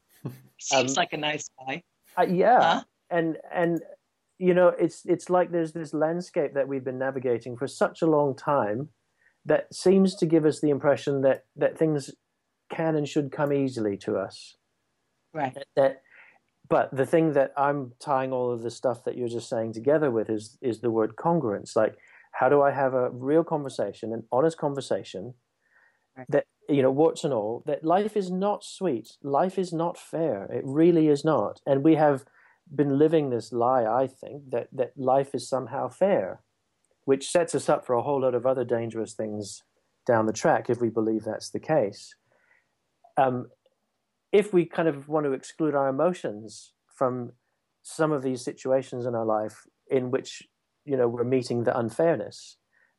[0.58, 1.82] Seems um, like a nice guy.
[2.16, 2.84] Uh, yeah, huh?
[3.10, 3.80] and and
[4.38, 8.06] you know it's it's like there's this landscape that we've been navigating for such a
[8.06, 8.88] long time
[9.44, 12.10] that seems to give us the impression that that things
[12.70, 14.56] can and should come easily to us.
[15.34, 15.54] Right.
[15.54, 16.02] That, that
[16.68, 20.10] but the thing that I'm tying all of the stuff that you're just saying together
[20.10, 21.76] with is is the word congruence.
[21.76, 21.96] Like
[22.32, 25.34] how do I have a real conversation, an honest conversation
[26.28, 29.12] that, you know, warts and all, that life is not sweet.
[29.22, 30.44] Life is not fair.
[30.44, 31.60] It really is not.
[31.66, 32.24] And we have
[32.74, 36.40] been living this lie, I think, that, that life is somehow fair,
[37.04, 39.62] which sets us up for a whole lot of other dangerous things
[40.06, 42.14] down the track if we believe that's the case.
[43.16, 43.46] Um,
[44.32, 47.32] if we kind of want to exclude our emotions from
[47.82, 50.42] some of these situations in our life in which
[50.84, 52.56] you know we're meeting the unfairness,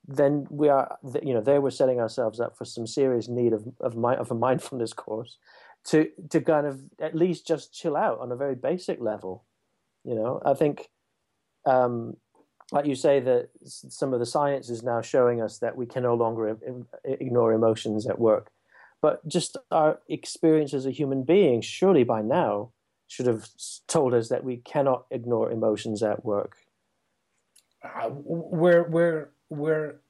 [0.08, 3.66] then we are you know there we're setting ourselves up for some serious need of
[3.80, 5.38] of, my, of a mindfulness course
[5.86, 9.46] to to kind of at least just chill out on a very basic level.
[10.04, 10.90] You know, I think.
[11.66, 12.18] Um,
[12.72, 16.04] like you say that some of the science is now showing us that we can
[16.04, 16.58] no longer
[17.04, 18.52] ignore emotions at work
[19.04, 22.72] but just our experience as a human being surely by now
[23.10, 23.48] should have
[23.88, 26.56] told us that we cannot ignore emotions at work
[27.84, 30.02] uh, where where where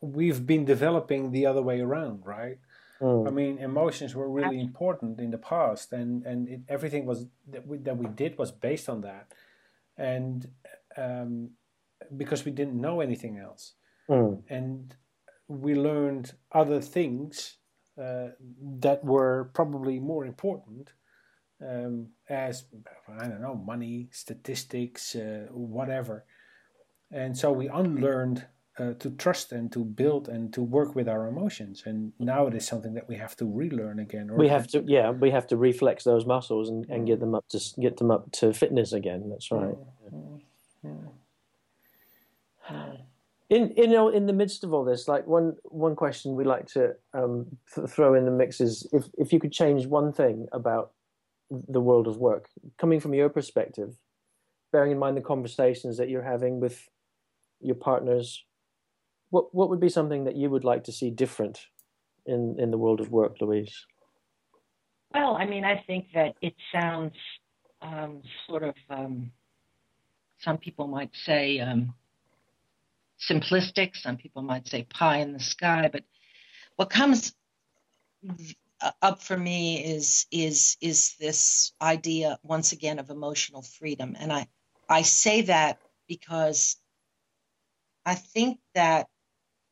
[0.00, 2.58] we've been developing the other way around, right?
[3.00, 3.28] Mm.
[3.28, 7.66] I mean, emotions were really important in the past, and and it, everything was that
[7.66, 9.32] we, that we did was based on that,
[9.96, 10.48] and
[10.96, 11.50] um,
[12.16, 13.74] because we didn't know anything else,
[14.08, 14.42] mm.
[14.48, 14.94] and
[15.48, 17.58] we learned other things
[18.00, 18.28] uh,
[18.80, 20.92] that were probably more important,
[21.62, 22.64] um, as
[23.08, 26.24] I don't know, money, statistics, uh, whatever,
[27.12, 28.46] and so we unlearned
[28.78, 31.82] uh, to trust and to build and to work with our emotions.
[31.86, 34.30] And now it is something that we have to relearn again.
[34.34, 37.48] we have to, yeah, we have to reflex those muscles and, and get them up
[37.48, 39.30] to get them up to fitness again.
[39.30, 39.76] That's right.
[40.12, 40.40] Mm.
[43.48, 46.66] In you know, in the midst of all this, like one one question we like
[46.72, 50.48] to um, th- throw in the mix is if if you could change one thing
[50.52, 50.90] about
[51.50, 53.94] the world of work, coming from your perspective,
[54.72, 56.88] bearing in mind the conversations that you're having with
[57.60, 58.44] your partners
[59.30, 61.66] what what would be something that you would like to see different
[62.24, 63.86] in in the world of work, Louise?
[65.14, 67.14] Well, I mean, I think that it sounds
[67.80, 69.32] um, sort of um,
[70.38, 71.94] some people might say um,
[73.30, 76.04] simplistic, some people might say pie in the sky, but
[76.76, 77.34] what comes
[79.02, 84.46] up for me is is is this idea once again of emotional freedom, and I
[84.88, 86.76] I say that because
[88.06, 89.08] I think that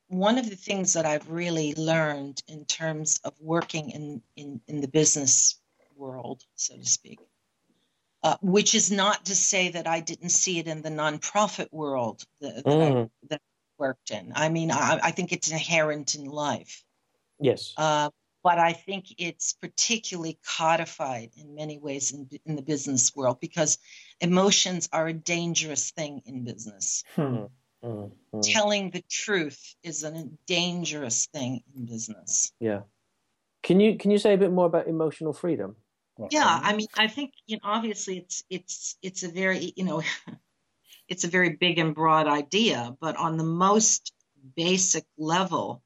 [0.08, 4.80] one of the things that I've really learned in terms of working in, in, in
[4.80, 5.60] the business
[5.96, 7.20] world, so to speak,
[8.24, 12.24] uh, which is not to say that I didn't see it in the nonprofit world
[12.40, 13.04] that, that, mm.
[13.04, 14.32] I, that I worked in.
[14.34, 16.82] I mean, I, I, think it's inherent in life.
[17.38, 17.72] Yes.
[17.76, 18.10] Uh,
[18.42, 23.78] but I think it's particularly codified in many ways in, in the business world because
[24.20, 27.04] emotions are a dangerous thing in business.
[27.14, 27.44] Hmm.
[27.84, 28.40] Mm-hmm.
[28.40, 32.52] Telling the truth is a dangerous thing in business.
[32.58, 32.80] Yeah.
[33.62, 35.76] Can you can you say a bit more about emotional freedom?
[36.30, 40.02] Yeah, I mean, I think you know, obviously it's it's it's a very you know,
[41.08, 44.12] it's a very big and broad idea, but on the most
[44.56, 45.82] basic level.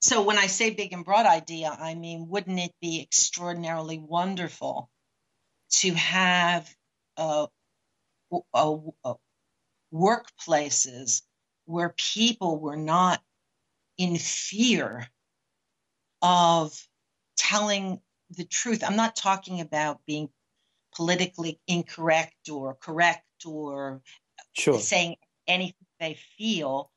[0.00, 4.90] So when I say big and broad idea, I mean, wouldn't it be extraordinarily wonderful
[5.80, 6.68] to have
[7.16, 7.48] a,
[8.54, 9.14] a, a
[9.92, 11.22] workplaces
[11.64, 13.20] where people were not
[13.98, 15.08] in fear
[16.22, 16.72] of
[17.36, 18.82] telling the truth.
[18.84, 20.28] I'm not talking about being
[20.94, 24.00] politically incorrect or correct or
[24.54, 24.78] sure.
[24.78, 26.90] saying anything they feel,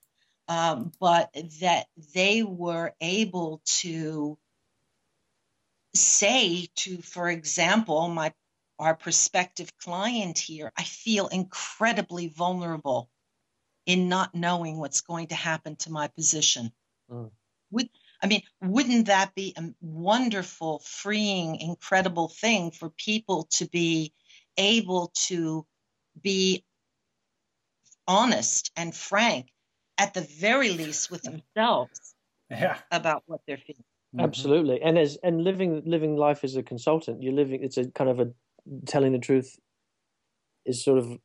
[0.48, 4.38] um, but that they were able to
[5.94, 8.34] say to, for example, my
[8.80, 13.10] our prospective client here, I feel incredibly vulnerable
[13.86, 16.72] in not knowing what's going to happen to my position.
[17.12, 17.32] Mm.
[17.72, 17.90] Would
[18.22, 24.14] I mean, wouldn't that be a wonderful, freeing, incredible thing for people to be
[24.58, 25.66] able to
[26.22, 26.66] be
[28.08, 29.48] honest and frank,
[29.98, 32.14] at the very least, with themselves
[32.50, 32.78] yeah.
[32.92, 33.84] about what they're feeling?
[34.18, 37.64] Absolutely, and as and living living life as a consultant, you're living.
[37.64, 38.32] It's a kind of a
[38.86, 39.58] telling the truth
[40.66, 41.18] is sort of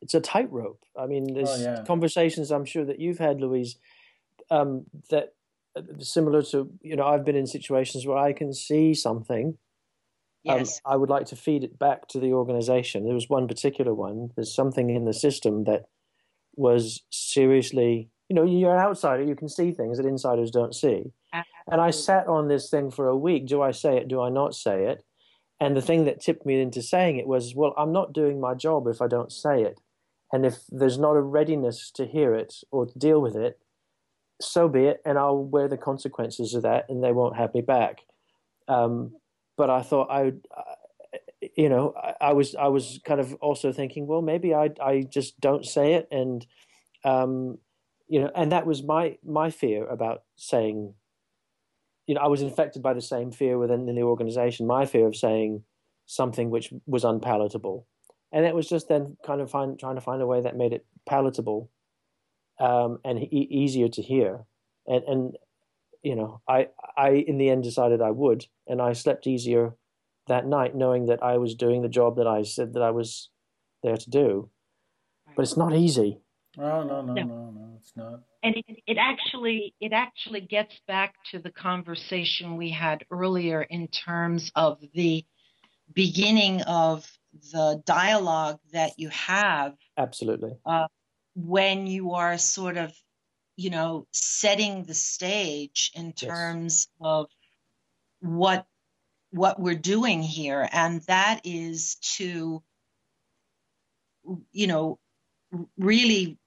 [0.00, 0.80] it's a tightrope.
[0.98, 1.84] I mean, there's oh, yeah.
[1.86, 3.76] conversations I'm sure that you've had, Louise,
[4.50, 5.34] um, that
[5.76, 9.56] uh, similar to you know I've been in situations where I can see something.
[10.46, 10.80] Um, yes.
[10.84, 13.04] Um, I would like to feed it back to the organization.
[13.04, 14.30] There was one particular one.
[14.36, 15.84] There's something in the system that
[16.54, 19.22] was seriously, you know, you're an outsider.
[19.22, 21.12] You can see things that insiders don't see.
[21.32, 21.72] Absolutely.
[21.72, 23.46] And I sat on this thing for a week.
[23.46, 24.08] Do I say it?
[24.08, 25.02] Do I not say it?
[25.60, 28.54] And the thing that tipped me into saying it was, well, I'm not doing my
[28.54, 29.80] job if I don't say it.
[30.32, 33.58] And if there's not a readiness to hear it or to deal with it,
[34.40, 35.00] so be it.
[35.04, 38.00] And I'll wear the consequences of that and they won't have me back.
[38.66, 39.14] Um,
[39.56, 43.34] but I thought I would, uh, you know, I, I, was, I was kind of
[43.34, 46.08] also thinking, well, maybe I, I just don't say it.
[46.10, 46.44] And,
[47.04, 47.58] um,
[48.08, 50.94] you know, and that was my, my fear about saying
[52.06, 55.16] you know, I was infected by the same fear within the organization, my fear of
[55.16, 55.62] saying
[56.06, 57.86] something which was unpalatable.
[58.32, 60.72] And it was just then kind of find, trying to find a way that made
[60.72, 61.70] it palatable
[62.60, 64.44] um, and e- easier to hear.
[64.86, 65.36] And, and,
[66.02, 69.76] you know, I, I, in the end decided I would, and I slept easier
[70.26, 73.30] that night knowing that I was doing the job that I said that I was
[73.82, 74.50] there to do.
[75.36, 76.20] But it's not easy.
[76.58, 78.20] Oh, no, no, no, no, no it's not.
[78.42, 83.88] And it, it actually it actually gets back to the conversation we had earlier in
[83.88, 85.24] terms of the
[85.92, 87.06] beginning of
[87.52, 90.52] the dialogue that you have absolutely.
[90.64, 90.86] uh,
[91.34, 92.92] when you are sort of
[93.56, 97.08] you know setting the stage in terms yes.
[97.08, 97.26] of
[98.20, 98.66] what
[99.34, 102.62] what we're doing here, and that is to,
[104.52, 105.00] you know,
[105.76, 106.38] really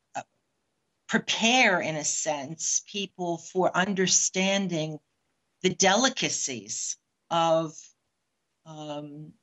[1.07, 4.99] prepare, in a sense, people for understanding
[5.61, 6.97] the delicacies
[7.29, 7.73] of
[8.65, 9.33] um,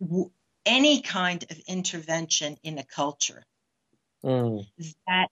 [0.00, 0.30] w-
[0.66, 3.44] any kind of intervention in a culture.
[4.24, 4.66] Mm.
[5.06, 5.28] That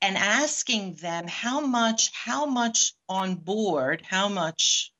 [0.00, 4.92] and asking them how much how much on board how much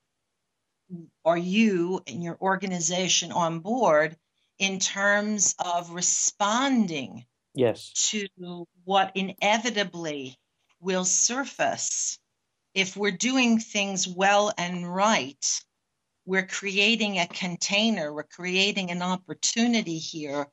[1.24, 4.16] are you and your organization on board
[4.58, 7.94] in terms of responding Yes.
[7.94, 8.28] to
[8.84, 10.36] what inevitably
[10.80, 12.18] will surface
[12.74, 15.44] if we're doing things well and right
[16.26, 20.46] we're creating a container we're creating an opportunity here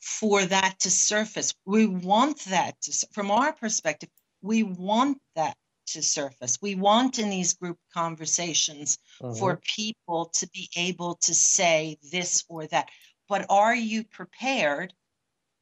[0.00, 4.10] for that to surface we want that to from our perspective
[4.42, 9.38] we want that to surface we want in these group conversations Mhm.
[9.38, 12.88] for people to be able to say this or that
[13.28, 14.92] but are you prepared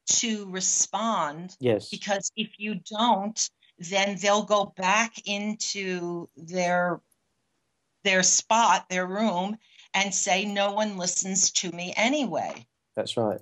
[0.07, 1.89] to respond Yes.
[1.89, 7.01] because if you don't then they'll go back into their
[8.03, 9.57] their spot their room
[9.93, 13.41] and say no one listens to me anyway That's right.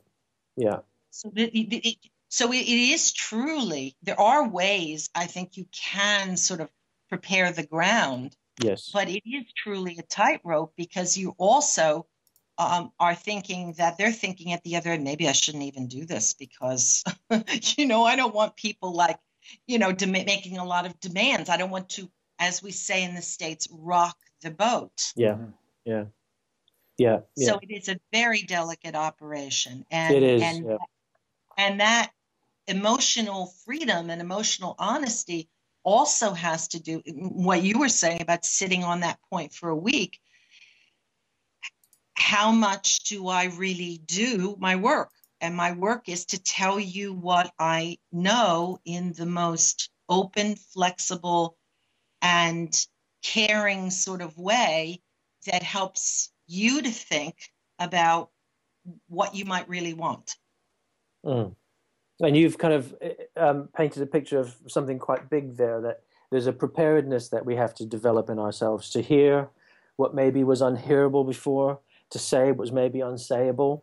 [0.56, 0.80] Yeah.
[1.12, 1.98] so it, it,
[2.30, 6.70] so it, it is truly there are ways i think you can sort of
[7.10, 8.92] prepare the ground Yes.
[8.94, 12.06] but it is truly a tightrope because you also
[12.58, 16.06] um, are thinking that they're thinking at the other end maybe i shouldn't even do
[16.06, 17.04] this because
[17.78, 19.20] you know i don't want people like
[19.68, 23.04] you know dem- making a lot of demands i don't want to as we say
[23.04, 25.34] in the states rock the boat Yeah.
[25.36, 25.54] Mhm.
[25.86, 26.04] Yeah.
[26.98, 27.20] Yeah.
[27.36, 27.48] Yeah.
[27.48, 30.78] so it is a very delicate operation and It is, and, yeah.
[31.58, 32.12] and that
[32.68, 35.50] emotional freedom and emotional honesty
[35.84, 39.76] also has to do what you were saying about sitting on that point for a
[39.76, 40.20] week
[42.16, 45.10] how much do i really do my work
[45.42, 51.58] and my work is to tell you what i know in the most open flexible
[52.22, 52.86] and
[53.24, 55.02] caring sort of way
[55.46, 57.36] that helps you to think
[57.80, 58.30] about
[59.08, 60.36] what you might really want
[61.26, 61.56] Mm.
[62.22, 62.96] And you've kind of
[63.36, 66.02] um, painted a picture of something quite big there that
[66.32, 69.50] there's a preparedness that we have to develop in ourselves to hear
[69.98, 71.80] what maybe was unhearable before,
[72.14, 73.82] to say what was maybe unsayable,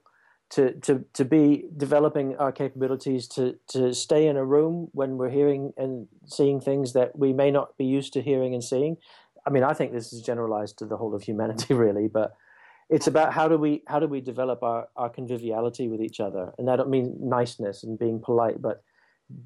[0.51, 5.31] to, to, to be developing our capabilities to, to stay in a room when we're
[5.31, 8.97] hearing and seeing things that we may not be used to hearing and seeing.
[9.47, 12.35] I mean, I think this is generalized to the whole of humanity, really, but
[12.89, 16.53] it's about how do we how do we develop our, our conviviality with each other
[16.59, 18.83] and i don't mean niceness and being polite but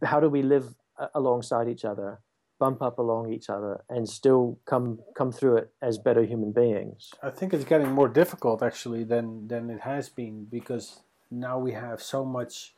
[0.03, 2.21] how do we live uh, alongside each other
[2.59, 7.13] bump up along each other and still come come through it as better human beings
[7.23, 11.01] I think it's getting more difficult actually than than it has been because
[11.31, 12.75] now we have so much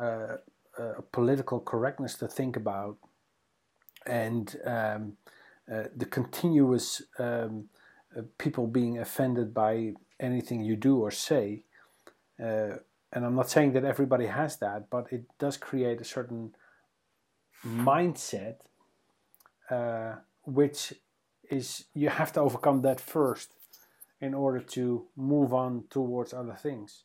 [0.00, 0.36] uh,
[0.78, 2.96] uh, political correctness to think about,
[4.06, 5.16] and um,
[5.70, 7.68] uh, the continuous um,
[8.16, 11.64] uh, people being offended by anything you do or say.
[12.42, 12.76] Uh,
[13.12, 16.54] and I'm not saying that everybody has that, but it does create a certain
[17.66, 18.56] mindset,
[19.70, 20.94] uh, which
[21.50, 23.54] is you have to overcome that first
[24.20, 27.04] in order to move on towards other things.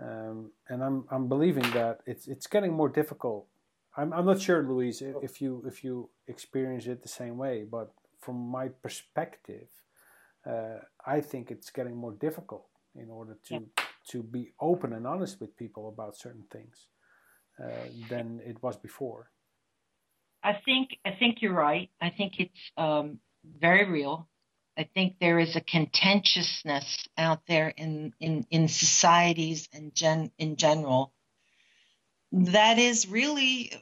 [0.00, 3.46] Um, and I'm I'm believing that it's it's getting more difficult.
[3.96, 7.92] I'm I'm not sure, Louise, if you if you experience it the same way, but
[8.20, 9.68] from my perspective,
[10.46, 13.66] uh, I think it's getting more difficult in order to
[14.10, 16.86] to be open and honest with people about certain things
[17.62, 19.30] uh, than it was before.
[20.42, 21.90] I think I think you're right.
[22.00, 23.18] I think it's um,
[23.58, 24.28] very real.
[24.78, 30.56] I think there is a contentiousness out there in in, in societies and gen in
[30.56, 31.12] general
[32.32, 33.72] that is really,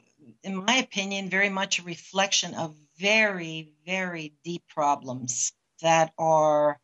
[0.43, 6.79] in my opinion, very much a reflection of very very deep problems that are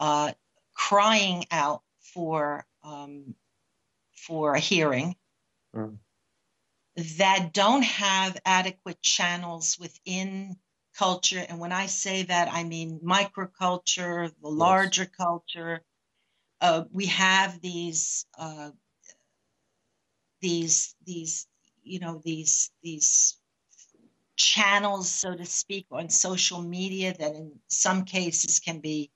[0.00, 0.32] uh,
[0.74, 1.82] crying out
[2.14, 3.34] for um,
[4.14, 5.16] for a hearing
[5.74, 5.98] Mm.
[6.96, 10.56] That don't have adequate channels within
[10.96, 11.44] culture.
[11.48, 15.82] And when I say that, I mean microculture, the larger culture.
[16.60, 18.70] Uh, we have these uh,
[20.40, 21.46] these these
[21.82, 23.36] you know these these
[24.36, 29.10] channels, so to speak, on social media that in some cases can be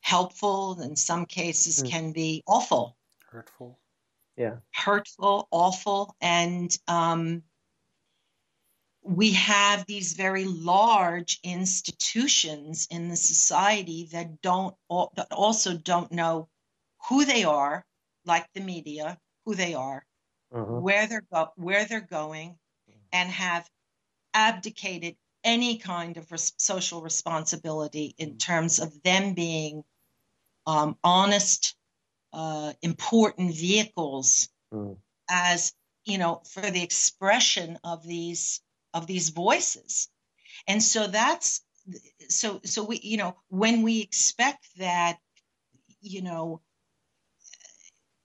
[0.00, 1.90] helpful, in some cases Mm.
[1.90, 2.96] can be awful
[3.32, 3.78] Hurtful.
[4.36, 7.42] Yeah hurtful, awful, and um,
[9.02, 14.76] we have these very large institutions in the society that don't
[15.16, 16.48] that also don't know
[17.08, 17.84] who they are,
[18.24, 20.06] like the media, who they are,
[20.52, 20.80] Mhm.
[20.82, 22.58] where they're go- where they're going,
[23.12, 23.68] and have
[24.34, 29.84] abdicated any kind of res- social responsibility in terms of them being
[30.66, 31.74] um, honest,
[32.32, 34.96] uh, important vehicles Mm.
[35.28, 35.74] as
[36.06, 38.60] you know for the expression of these
[38.94, 40.08] of these voices
[40.66, 41.60] and so that's
[42.28, 45.18] so so we you know when we expect that
[46.00, 46.62] you know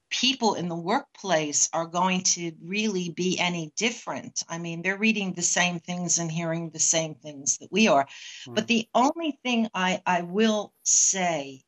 [0.09, 5.33] people in the workplace are going to really be any different i mean they're reading
[5.33, 8.07] the same things and hearing the same things that we are
[8.55, 8.67] but Mm.
[8.67, 11.61] the only thing i i will say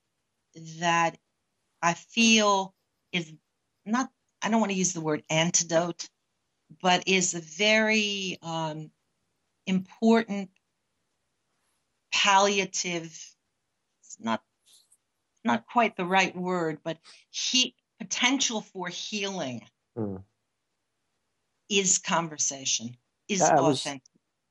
[0.80, 1.18] that
[1.82, 2.74] i feel
[3.12, 3.32] is
[3.86, 4.10] not
[4.42, 6.10] i don't want to use the word antidote
[6.82, 8.92] but is a very um,
[9.66, 10.50] important
[12.14, 13.06] palliative
[14.04, 14.42] it's not
[15.44, 16.98] not quite the right word but
[17.30, 19.62] he potential for healing
[19.98, 20.24] Mm.
[21.70, 22.96] is conversation
[23.28, 24.04] is was- authentic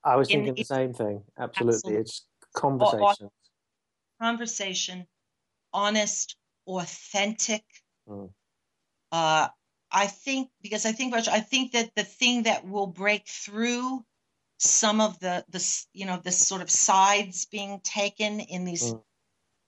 [0.04, 1.24] I was In- thinking the same thing.
[1.38, 1.74] Absolutely.
[1.74, 2.00] Absolutely.
[2.00, 3.30] It's conversation.
[4.20, 5.06] conversation
[5.72, 6.36] honest
[6.68, 7.64] authentic
[8.08, 8.30] Mm.
[9.12, 9.48] uh,
[9.92, 14.04] i think because i think Raj, i think that the thing that will break through
[14.58, 15.60] some of the the
[15.92, 19.02] you know the sort of sides being taken in these Mm.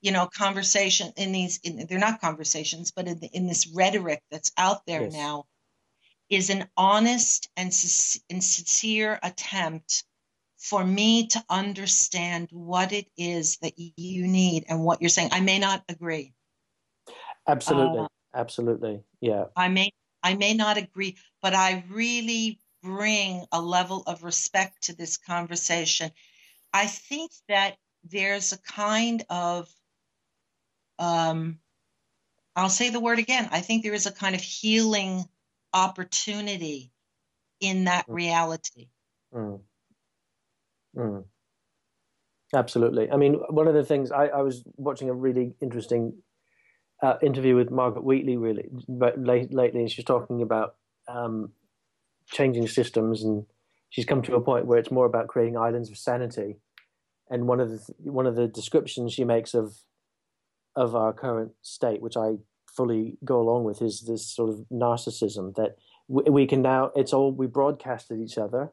[0.01, 4.21] you know conversation in these in, they're not conversations but in, the, in this rhetoric
[4.31, 5.13] that's out there Yes.
[5.13, 5.45] now
[6.29, 7.67] is an honest and,
[8.29, 10.05] and sincere attempt
[10.57, 15.39] for me to understand what it is that you need and what you're saying i
[15.41, 16.33] may not agree
[17.47, 17.99] Absolutely.
[17.99, 19.03] Uh, Absolutely.
[19.19, 19.45] Yeah.
[19.55, 19.91] I may
[20.23, 26.11] I may not agree, but I really bring a level of respect to this conversation.
[26.73, 29.69] I think that there's a kind of
[30.97, 31.59] um,
[32.55, 33.49] I'll say the word again.
[33.51, 35.25] I think there is a kind of healing
[35.73, 36.91] opportunity
[37.59, 38.13] in that Mm.
[38.13, 38.89] reality.
[39.33, 39.61] Mm.
[40.95, 41.25] Mm.
[42.53, 43.09] Absolutely.
[43.09, 46.21] I mean, one of the things I, I was watching a really interesting
[47.01, 50.75] uh, interview with Margaret Wheatley, really, late, lately, and she's talking about
[51.07, 51.51] um,
[52.27, 53.45] changing systems, and
[53.89, 56.57] she's come to a point where it's more about creating islands of sanity.
[57.29, 59.77] And one of the one of the descriptions she makes of
[60.75, 62.35] of our current state, which I
[62.67, 65.75] fully go along with, is this sort of narcissism that
[66.07, 66.91] we, we can now.
[66.95, 68.71] It's all we broadcast at each other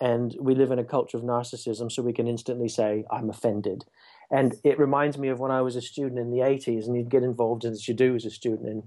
[0.00, 3.84] and we live in a culture of narcissism so we can instantly say i'm offended
[4.30, 7.10] and it reminds me of when i was a student in the 80s and you'd
[7.10, 8.82] get involved as you do as a student in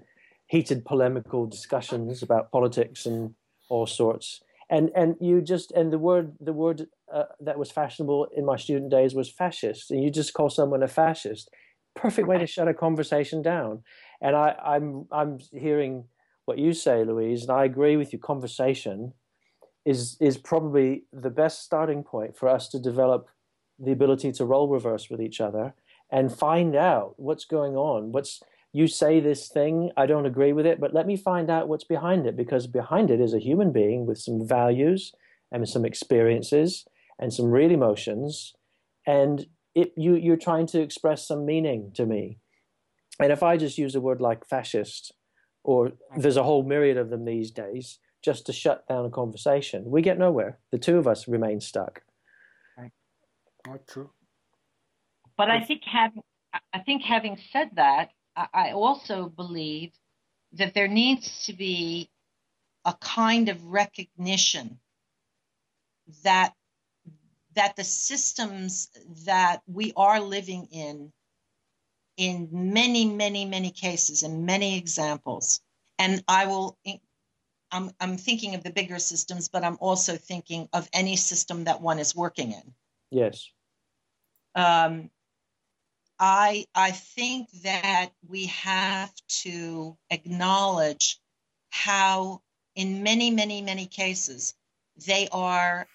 [0.47, 3.33] heated polemical discussions about politics and
[3.69, 4.41] all sorts.
[4.69, 8.57] And and you just and the word the word uh, that was fashionable in my
[8.57, 9.91] student days was fascist.
[9.91, 11.49] And you just call someone a fascist.
[11.95, 13.83] Perfect way to shut a conversation down.
[14.21, 16.05] And i i'm i'm hearing
[16.45, 18.19] what you say louise and i agree with you.
[18.19, 19.13] Conversation
[19.85, 23.27] is is probably the best starting point for us to develop
[23.79, 25.73] the ability to role reverse with each other
[26.11, 30.65] and find out what's going on what's you say this thing i don't agree with
[30.65, 33.71] it but let me find out what's behind it because behind it is a human
[33.71, 35.13] being with some values
[35.51, 36.85] and some experiences
[37.19, 38.53] and some real emotions
[39.05, 42.37] and it you you're trying to express some meaning to me
[43.19, 45.13] and if i just use a word like fascist
[45.63, 49.83] or there's a whole myriad of them these days just to shut down a conversation.
[49.85, 50.59] We get nowhere.
[50.71, 52.01] The two of us remain stuck.
[53.67, 54.09] Not true.
[55.37, 56.23] But I think having
[56.71, 59.91] I think having said that, I, I also believe
[60.53, 62.09] that there needs to be
[62.85, 64.79] a kind of recognition
[66.23, 66.53] that
[67.55, 68.89] that the systems
[69.25, 71.11] that we are living in
[72.17, 75.61] in many many many cases in many examples
[75.97, 76.77] and i will
[77.71, 81.81] I'm, I'm thinking of the bigger systems but i'm also thinking of any system that
[81.81, 82.73] one is working in
[83.13, 83.51] Yes.
[84.55, 85.09] um,
[86.19, 91.19] I I think that we have to acknowledge
[91.69, 92.41] how,
[92.75, 94.55] in many many many cases,
[95.05, 95.87] they are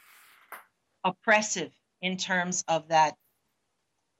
[1.05, 3.17] oppressive in terms of that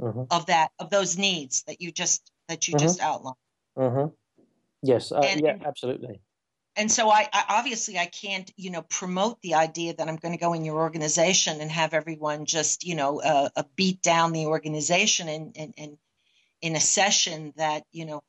[0.01, 2.81] hmm of that of those needs that you just that you Mhm.
[2.81, 3.37] just outlined.
[3.77, 4.07] hmm
[4.83, 5.13] Yes.
[5.13, 5.57] Uh, And- yeah.
[5.65, 6.21] absolutely.
[6.79, 10.33] And so I, I obviously I can't you know promote the idea that I'm going
[10.33, 14.33] to go in your organization and have everyone just you know uh, uh, beat down
[14.33, 15.99] the organization in, in in
[16.63, 18.23] in a session that you know,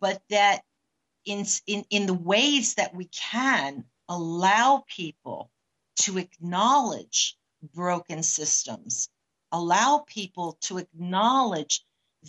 [0.00, 0.62] but that
[1.26, 5.50] in in in the ways that we can allow people
[5.96, 7.36] to acknowledge
[7.74, 9.10] broken systems,
[9.52, 11.84] allow people to acknowledge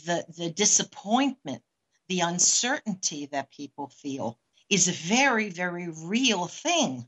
[0.05, 1.61] the, the disappointment,
[2.07, 4.37] the uncertainty that people feel
[4.69, 7.07] is a very, very real thing.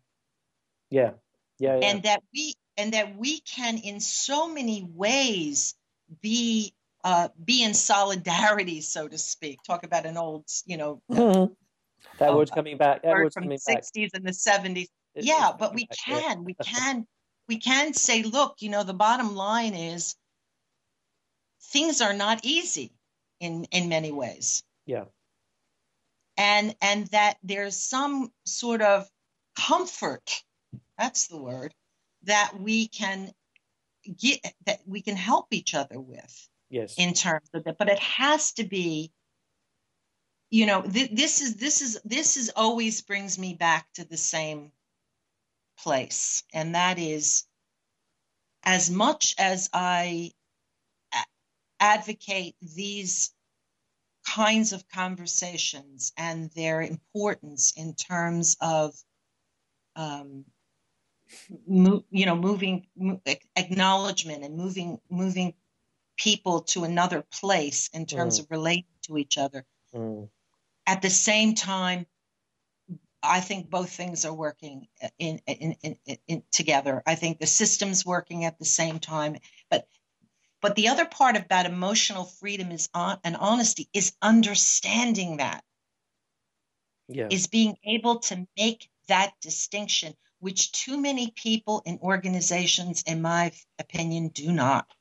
[0.89, 1.11] Yeah.
[1.59, 1.79] Yeah.
[1.79, 1.87] yeah.
[1.87, 5.75] And that we and that we can in so many ways
[6.21, 9.63] be uh, be in solidarity, so to speak.
[9.63, 11.53] Talk about an old, you know, mm-hmm.
[12.19, 13.03] that word's coming back.
[13.03, 14.87] That word's from coming the 60s and the 70s.
[15.15, 16.35] It, yeah, but we back, can, yeah.
[16.43, 17.07] we can,
[17.47, 20.15] we can say, look, you know, the bottom line is
[21.61, 22.91] things are not easy
[23.39, 24.63] in in many ways.
[24.85, 25.05] Yeah.
[26.37, 29.09] And and that there's some sort of
[29.57, 30.43] comfort,
[30.97, 31.73] that's the word,
[32.23, 33.31] that we can
[34.19, 36.49] get that we can help each other with.
[36.69, 36.95] Yes.
[36.97, 37.77] In terms of that.
[37.77, 39.11] But it has to be
[40.49, 44.17] you know th- this is this is this is always brings me back to the
[44.17, 44.71] same
[45.79, 47.43] place and that is
[48.63, 50.31] as much as i
[51.79, 53.31] advocate these
[54.27, 58.93] kinds of conversations and their importance in terms of
[59.95, 60.45] um,
[61.67, 63.21] mo- you know moving mo-
[63.55, 65.53] acknowledgement and moving moving
[66.17, 68.43] people to another place in terms mm.
[68.43, 70.27] of relating to each other mm.
[70.85, 72.05] at the same time
[73.23, 74.87] i think both things are working
[75.19, 79.37] in, in, in, in, together i think the system's working at the same time
[80.61, 85.63] but the other part about emotional freedom is on, and honesty is understanding that.
[87.09, 87.27] Yeah.
[87.29, 93.53] Is being able to make that distinction, which too many people in organizations, in my
[93.79, 94.91] opinion, do not.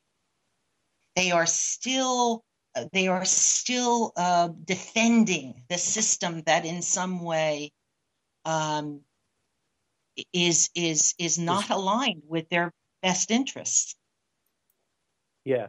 [1.15, 2.45] They are still
[2.93, 7.71] they are still uh, defending the system that in some way
[8.45, 9.01] um,
[10.33, 13.95] is is is not aligned with their best interests.
[15.47, 15.67] Yeah,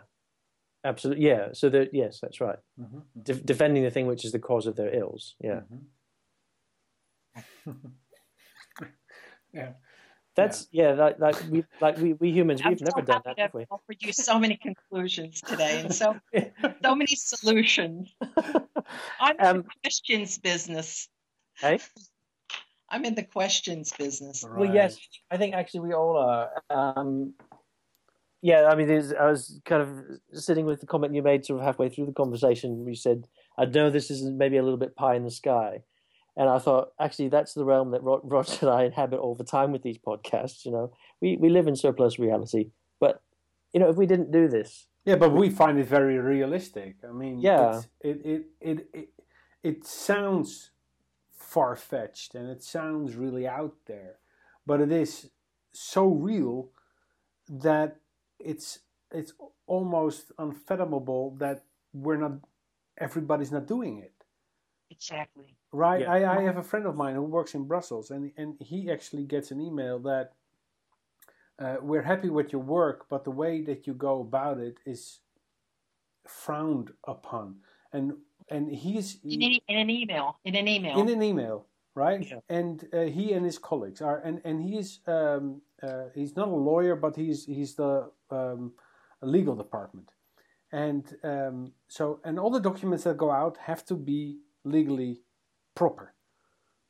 [0.85, 1.24] absolutely.
[1.24, 1.51] Yeah.
[1.53, 2.59] So that yes, that's right.
[2.81, 2.99] Mm-hmm.
[3.22, 5.37] De- defending the thing which is the cause of their ills.
[5.41, 5.61] Yeah.
[7.66, 7.87] Mm-hmm.
[9.53, 9.70] yeah.
[10.35, 13.22] That's yeah, yeah like, like we like we, we humans I'm we've so never done
[13.24, 13.39] that.
[13.39, 13.66] Have we?
[13.70, 16.16] offered you so many conclusions today and so
[16.83, 18.12] so many solutions.
[19.20, 21.09] I'm in um, the questions business.
[21.57, 21.79] Hey.
[22.91, 24.43] I'm in the questions business.
[24.43, 24.59] Right.
[24.59, 24.99] Well, yes,
[25.31, 26.51] I think actually we all are.
[26.70, 27.35] Um,
[28.41, 31.66] yeah, I mean, I was kind of sitting with the comment you made sort of
[31.66, 32.86] halfway through the conversation.
[32.86, 33.26] You said,
[33.57, 35.82] "I know this is maybe a little bit pie in the sky,"
[36.36, 39.72] and I thought, actually, that's the realm that Roger and I inhabit all the time
[39.72, 40.64] with these podcasts.
[40.64, 42.70] You know, we we live in surplus reality,
[43.01, 43.22] but
[43.72, 46.97] you know, if we didn't do this, yeah, but we find it very realistic.
[47.09, 49.09] I mean, yeah, it it it it
[49.64, 50.70] it sounds
[51.32, 54.16] far fetched and it sounds really out there,
[54.66, 55.30] but it is
[55.72, 56.68] so real
[57.49, 57.97] that
[58.39, 58.80] it's
[59.11, 59.32] it's
[59.66, 62.32] almost unfathomable that we're not
[62.99, 64.12] everybody's not doing it.
[64.91, 65.57] Exactly.
[65.72, 66.01] Right?
[66.01, 66.12] Yeah.
[66.12, 69.24] I, I have a friend of mine who works in brussels and and he actually
[69.24, 70.32] gets an email that
[71.59, 75.20] uh, we're happy with your work but the way that you go about it is
[76.26, 77.57] frowned upon.
[77.93, 78.12] And
[78.51, 80.39] and he's in, in an email.
[80.45, 80.99] In an email.
[81.01, 81.66] In an email
[81.99, 82.26] right?
[82.30, 82.38] Yeah.
[82.49, 86.61] And uh, he and his colleagues are, and and he's um, uh, he's not a
[86.70, 88.72] lawyer, but he's he's the um,
[89.20, 90.12] legal department,
[90.72, 95.20] and um, so and all the documents that go out have to be legally
[95.74, 96.14] proper,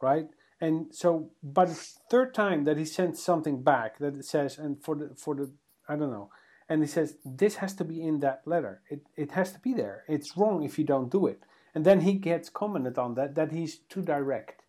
[0.01, 0.29] right?
[0.61, 1.81] And so, by the
[2.11, 5.51] third time that he sends something back that it says, and for the for the
[5.89, 6.31] I don't know,
[6.69, 8.83] and he says this has to be in that letter.
[8.91, 10.05] It it has to be there.
[10.09, 11.43] It's wrong if you don't do it.
[11.75, 14.63] And then he gets commented on that that he's too direct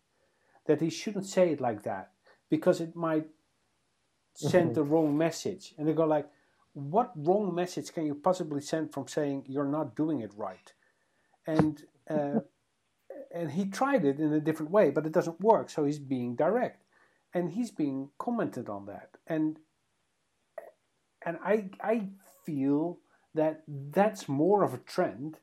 [0.70, 2.12] that he shouldn't say it like that
[2.48, 3.26] because it might
[4.36, 4.74] send mm-hmm.
[4.74, 5.74] the wrong message.
[5.76, 6.28] And they go like,
[6.74, 10.72] what wrong message can you possibly send from saying you're not doing it right?
[11.44, 12.40] And uh,
[13.34, 15.70] and he tried it in a different way, but it doesn't work.
[15.70, 16.84] So he's being direct,
[17.34, 19.16] and he's being commented on that.
[19.26, 19.58] And
[21.26, 22.06] and I I
[22.46, 23.00] feel
[23.34, 25.38] that that's more of a trend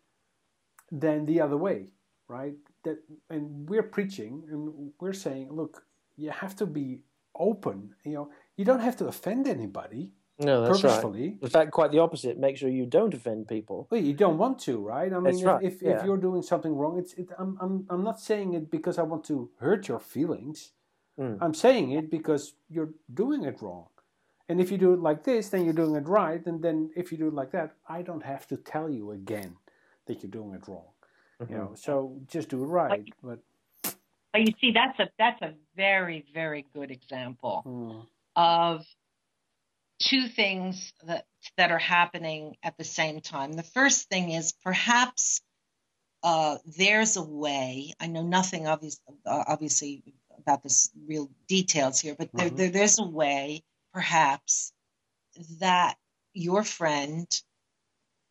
[0.90, 1.92] than the other way,
[2.30, 2.56] right?
[2.84, 2.98] That
[3.30, 5.84] and we're preaching and we're saying look
[6.16, 7.02] you have to be
[7.36, 11.30] open you know you don't have to offend anybody no, that's purposefully.
[11.30, 11.38] right.
[11.42, 12.38] In fact, quite the opposite.
[12.38, 13.88] Make sure you don't offend people.
[13.90, 15.12] Well, you don't want to, right?
[15.12, 15.64] I mean, that's if, right.
[15.64, 15.98] if, yeah.
[15.98, 19.02] if, you're doing something wrong, it's it, I'm I'm I'm not saying it because I
[19.02, 20.74] want to hurt your feelings.
[21.20, 21.40] Mm.
[21.42, 23.88] I'm saying it because you're doing it wrong.
[24.50, 26.46] And if you do it like this, then you're doing it right.
[26.46, 29.56] And then if you do it like that, I don't have to tell you again
[30.06, 30.86] that you're doing it wrong.
[31.42, 31.54] Mm-hmm.
[31.54, 33.14] You know, so just do it right.
[33.22, 33.40] But,
[33.84, 33.96] but,
[34.34, 38.06] but you see, that's a that's a very very good example mm.
[38.36, 38.86] of
[40.00, 41.26] two things that
[41.58, 43.54] that are happening at the same time.
[43.54, 45.42] The first thing is perhaps
[46.24, 47.94] uh, there's a way.
[48.00, 50.04] I know nothing obvious, uh, obviously
[50.40, 52.56] about this real details here, but there, mm-hmm.
[52.56, 53.64] there, there's a way,
[53.94, 54.74] perhaps,
[55.60, 55.96] that
[56.34, 57.28] your friend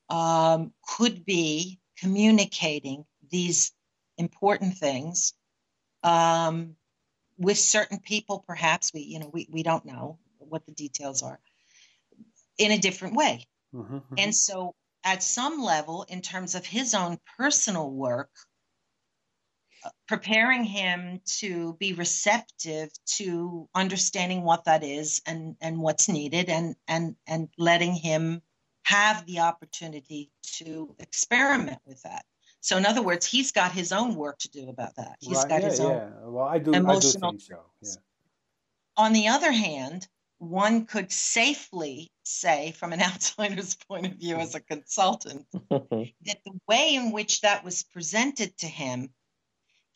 [0.08, 3.72] um, could be communicating these
[4.18, 5.34] important things
[6.02, 6.76] um,
[7.38, 8.44] with certain people.
[8.46, 11.40] Perhaps we, you know, we, we don't know what the details are
[12.58, 13.46] in a different way.
[13.74, 14.14] Mm-hmm, mm-hmm.
[14.18, 14.74] And so,
[15.04, 18.30] at some level, in terms of his own personal work,
[19.84, 26.48] uh, preparing him to be receptive to understanding what that is and, and what's needed
[26.48, 28.42] and, and, and letting him
[28.86, 32.24] have the opportunity to experiment with that.
[32.60, 35.16] So, in other words, he's got his own work to do about that.
[35.18, 35.48] He's right.
[35.48, 36.10] got yeah, his own yeah.
[36.22, 37.30] Well, I do, emotional.
[37.30, 37.60] I do think so.
[37.82, 37.90] Yeah.
[39.04, 40.06] On the other hand,
[40.38, 46.60] one could safely say, from an outsider's point of view as a consultant, that the
[46.68, 49.10] way in which that was presented to him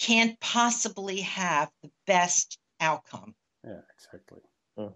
[0.01, 3.37] can't possibly have the best outcome.
[3.65, 4.41] Yeah, exactly.
[4.77, 4.95] Hmm.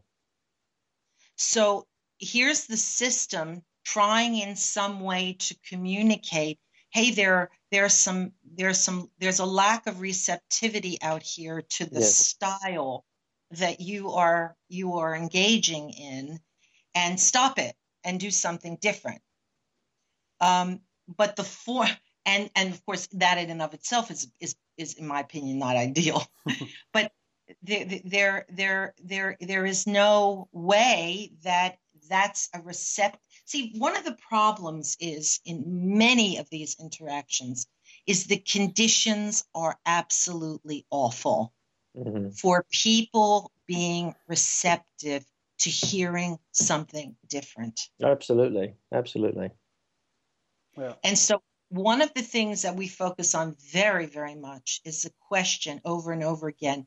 [1.36, 1.86] So
[2.18, 6.58] here's the system trying in some way to communicate
[6.90, 12.00] hey there there's some there's some there's a lack of receptivity out here to the
[12.00, 12.16] yes.
[12.16, 13.04] style
[13.50, 16.38] that you are you are engaging in
[16.94, 17.74] and stop it
[18.04, 19.20] and do something different
[20.40, 20.80] um,
[21.16, 21.86] but the for
[22.24, 25.58] and and of course that in and of itself is is is in my opinion
[25.58, 26.24] not ideal
[26.92, 27.12] but
[27.62, 31.78] there there there there there is no way that
[32.08, 37.66] that's a recept see one of the problems is in many of these interactions
[38.06, 41.52] is the conditions are absolutely awful
[41.96, 42.30] mm-hmm.
[42.30, 45.24] for people being receptive
[45.60, 47.80] to hearing something different.
[48.02, 48.74] Absolutely.
[48.92, 49.50] Absolutely.
[50.76, 50.94] Yeah.
[51.04, 55.12] And so, one of the things that we focus on very, very much is the
[55.28, 56.86] question over and over again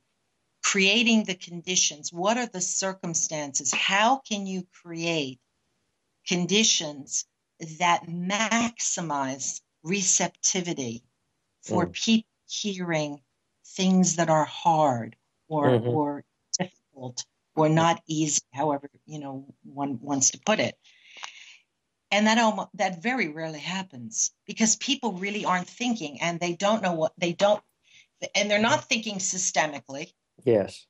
[0.63, 2.11] creating the conditions.
[2.11, 3.73] What are the circumstances?
[3.73, 5.39] How can you create
[6.27, 7.25] conditions
[7.79, 11.03] that maximize receptivity
[11.63, 11.93] for mm.
[11.93, 13.19] people hearing
[13.65, 15.15] things that are hard
[15.47, 15.87] or mm-hmm.
[15.87, 16.23] or
[16.57, 17.25] difficult
[17.55, 20.75] or not easy, however you know one wants to put it.
[22.09, 26.81] And that almost, that very rarely happens because people really aren't thinking and they don't
[26.81, 27.61] know what they don't
[28.33, 30.13] and they're not thinking systemically.
[30.43, 30.85] Yes.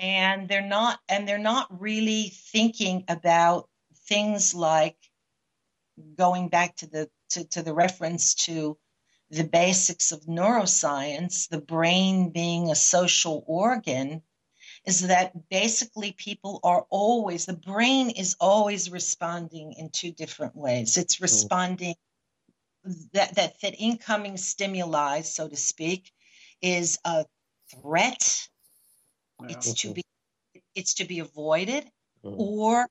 [0.00, 3.68] And they're not and they're not really thinking about
[4.06, 4.96] things like
[6.16, 8.76] going back to the to, to the reference to
[9.30, 14.22] the basics of neuroscience, the brain being a social organ,
[14.84, 20.96] is that basically people are always, the brain is always responding in two different ways.
[20.96, 21.94] It's responding
[23.12, 26.12] that, that, that incoming stimuli, so to speak,
[26.60, 27.24] is a
[27.82, 28.48] threat.
[29.48, 30.02] It's to be
[30.74, 31.84] it's to be avoided
[32.24, 32.34] mm.
[32.36, 32.88] or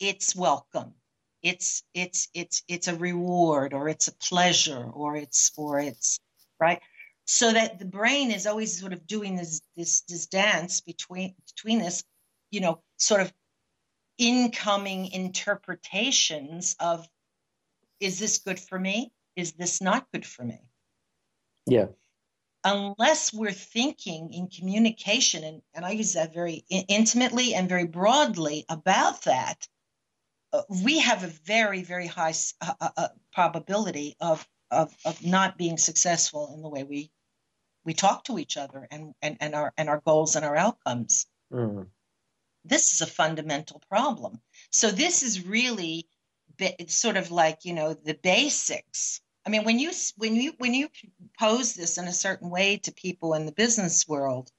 [0.00, 0.94] it's welcome.
[1.42, 6.18] It's it's it's it's a reward or it's a pleasure or it's or it's
[6.58, 6.80] right?
[7.26, 11.78] So that the brain is always sort of doing this this this dance between between
[11.78, 12.02] this
[12.50, 13.32] you know sort of
[14.18, 17.08] incoming interpretations of
[18.00, 19.12] is this good for me?
[19.36, 20.60] Is this not good for me?
[21.66, 21.86] Yeah.
[22.64, 28.66] Unless we're thinking in communication and, and i use that very intimately and very broadly
[28.68, 29.66] about that
[30.84, 35.78] we have a very very high uh, uh, uh, probability of, of of not being
[35.78, 37.10] successful in the way we
[37.84, 41.26] we talk to each other and and, and our and our goals and our outcomes.
[41.52, 41.88] Mm.
[42.64, 44.40] this is a fundamental problem.
[44.70, 46.06] So this is really
[46.58, 49.20] it's sort of like you know the basics.
[49.46, 50.88] I mean when you when you when you
[51.38, 54.50] pose this in a certain way to people in the business world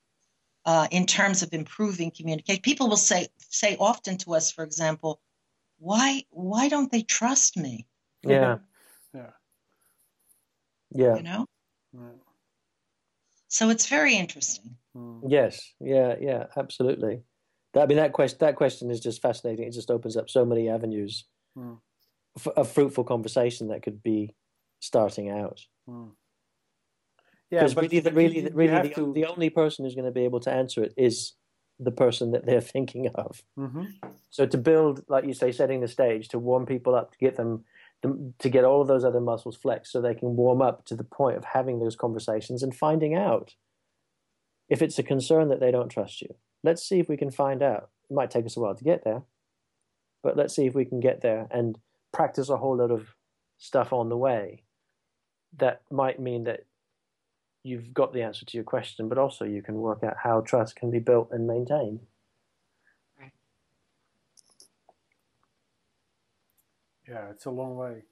[0.65, 5.21] uh, in terms of improving communication people will say say often to us for example
[5.81, 7.87] why why don't they trust me?
[8.21, 8.57] Yeah.
[9.13, 9.31] yeah.
[10.93, 11.15] Yeah.
[11.15, 11.45] You know?
[11.93, 12.01] Yeah.
[13.47, 14.75] So it's very interesting.
[14.95, 15.19] Hmm.
[15.27, 15.73] Yes.
[15.79, 17.21] Yeah, yeah, absolutely.
[17.73, 19.67] That, I mean that question that question is just fascinating.
[19.67, 21.25] It just opens up so many avenues
[21.57, 21.77] mm.
[22.55, 24.35] of fruitful conversation that could be
[24.81, 25.61] starting out.
[25.89, 26.11] Mm.
[27.49, 29.13] Yeah, but really, the, really, really, the, to...
[29.13, 31.33] the only person who's going to be able to answer it is
[31.81, 33.43] the person that they're thinking of.
[33.57, 33.85] Mm-hmm.
[34.29, 37.35] So to build, like you say, setting the stage to warm people up to get
[37.35, 37.65] them
[38.03, 41.03] to get all of those other muscles flexed so they can warm up to the
[41.03, 43.53] point of having those conversations and finding out
[44.69, 46.33] if it's a concern that they don't trust you.
[46.63, 47.89] Let's see if we can find out.
[48.09, 49.21] It might take us a while to get there,
[50.23, 51.77] but let's see if we can get there and
[52.11, 53.15] practice a whole lot of
[53.59, 54.63] stuff on the way
[55.57, 56.61] that might mean that
[57.63, 60.75] you've got the answer to your question, but also you can work out how trust
[60.75, 61.99] can be built and maintained.
[63.19, 63.31] Right.
[67.07, 68.03] Yeah, it's a long way.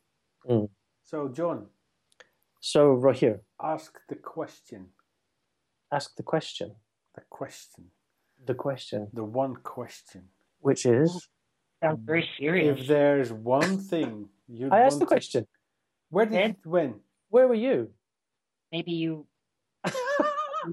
[0.50, 0.70] Mm.
[1.04, 1.68] So, John,
[2.60, 4.88] So, right here, ask the question.
[5.91, 6.76] ask the question.
[7.16, 7.86] The question.
[8.45, 10.24] The question, The one question.
[10.62, 11.28] which is,
[11.84, 12.82] Sounds very serious.
[12.82, 15.47] If there's one thing you I asked the question.
[16.10, 16.50] Where did Ed?
[16.52, 16.95] it when?
[17.30, 17.89] Where were you?
[18.72, 19.26] Maybe you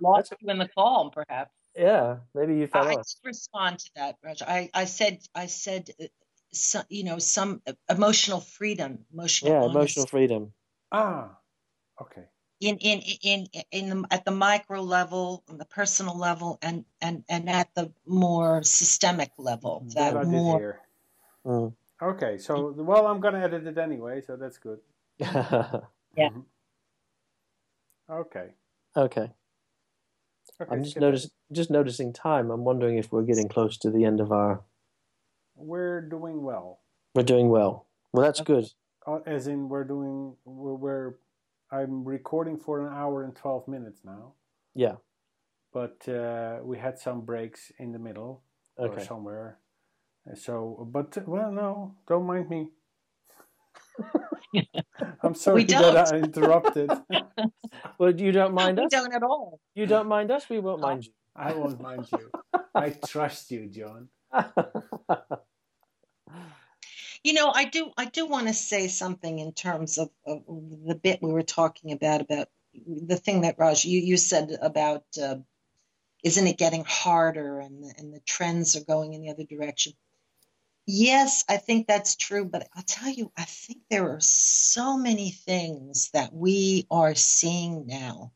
[0.01, 1.53] lost you in the call, perhaps.
[1.77, 3.07] yeah, maybe you fell I, I off.
[3.07, 4.43] did respond to that, Raj.
[4.43, 6.07] I, I said I said uh,
[6.53, 9.81] some, you know some uh, emotional freedom, emotional Yeah, honesty.
[9.81, 10.53] emotional freedom.
[10.93, 11.39] Ah,
[12.01, 12.25] okay.
[12.61, 17.25] in in in in the, at the micro level, on the personal level, and and
[17.29, 19.87] and at the more systemic level.
[19.95, 20.81] That I That did more hear.
[21.47, 21.75] Mm.
[22.03, 24.81] Okay, so well, I'm gonna edit it anyway, so that's good.
[26.17, 26.31] Yeah.
[26.31, 26.45] Mhm.
[28.11, 28.49] Okay.
[28.97, 29.33] Okay.
[30.61, 30.71] Okay.
[30.75, 32.51] I'm just noticing just noticing time.
[32.51, 34.63] I'm wondering if we're getting close to the end of our.
[35.55, 36.81] We're doing well.
[37.15, 37.87] We're doing well.
[38.13, 38.55] Well, that's Okay.
[38.55, 38.65] good.
[39.07, 40.35] Uh, As in, we're doing.
[40.45, 41.15] We're, we're.
[41.71, 44.33] I'm recording for an hour and twelve minutes now,
[44.75, 44.97] Yeah.
[45.73, 48.43] but uh, we had some breaks in the middle
[48.77, 49.59] or somewhere.
[50.35, 52.71] So, but well, no, don't mind me.
[55.23, 55.97] I'm sorry that don't.
[55.97, 56.91] I interrupted.
[57.99, 58.85] Well, you don't mind us?
[58.85, 59.61] we don't at all.
[59.75, 60.49] You don't mind us.
[60.49, 61.13] We won't mind you.
[61.35, 62.31] I won't mind you.
[62.75, 64.09] I trust you, John.
[64.35, 64.45] you.
[67.27, 70.95] You know, I do I do want to say something in terms of, of the
[70.95, 75.37] bit we were talking about about the thing that Raj you you said about uh,
[76.23, 79.95] isn't it getting harder and the, and the trends are going in the other direction.
[80.87, 85.31] Yes, I think that's true, but I'll tell you, I think there are so many
[85.31, 88.33] things that we are seeing now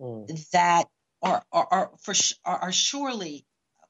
[0.00, 0.88] Mm, that
[1.22, 3.46] are are, are for are, are surely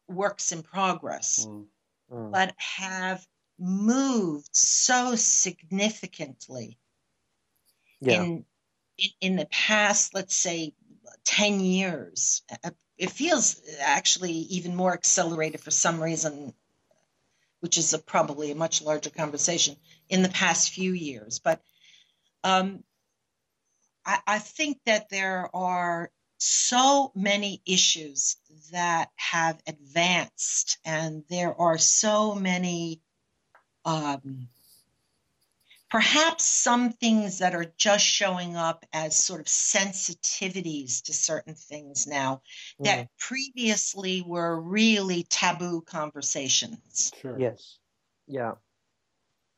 [0.08, 1.66] works in progress Mm.
[2.10, 3.26] mm, but have
[3.58, 6.78] moved so significantly
[8.00, 8.24] yeah.
[8.24, 8.44] in,
[8.98, 10.74] in in the past let's say
[11.24, 12.42] 10 years
[12.98, 16.52] it feels actually even more accelerated for some reason
[17.62, 19.76] which is a, probably a much larger conversation
[20.08, 21.38] in the past few years.
[21.38, 21.60] But
[22.42, 22.82] um,
[24.04, 28.36] I, I think that there are so many issues
[28.72, 33.00] that have advanced, and there are so many,
[33.84, 34.48] um,
[35.92, 42.06] perhaps some things that are just showing up as sort of sensitivities to certain things
[42.06, 42.40] now
[42.80, 47.12] Mm, that previously were really taboo conversations.
[47.20, 47.38] Sure.
[47.38, 47.78] yes.
[48.26, 48.52] Yeah.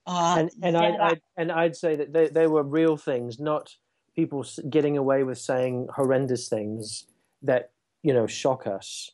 [0.06, 3.38] Uh, and and that I'd, I'd and I'd say that they they were real things,
[3.38, 3.72] not
[4.16, 7.06] people getting away with saying horrendous things
[7.42, 7.70] that
[8.02, 9.12] you know shock us.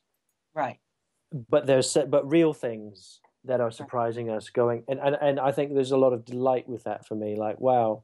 [0.55, 0.79] right.
[1.33, 4.51] But there's but real things that are surprising us.
[4.51, 7.37] Going and, and and I think there's a lot of delight with that for me.
[7.37, 8.03] Like wow,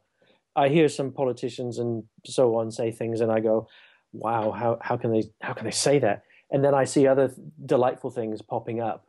[0.54, 3.68] I hear some politicians and so on say things, and I go,
[4.12, 6.22] wow, how how can they how can they say that?
[6.50, 7.32] And then I see other
[7.64, 9.06] delightful things popping up,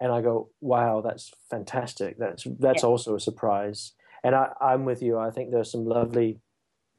[0.00, 2.18] and I go, wow, that's fantastic.
[2.18, 2.88] That's that's Yeah.
[2.88, 3.92] also a surprise.
[4.24, 5.18] And I, I'm with you.
[5.18, 6.40] I think there's some lovely,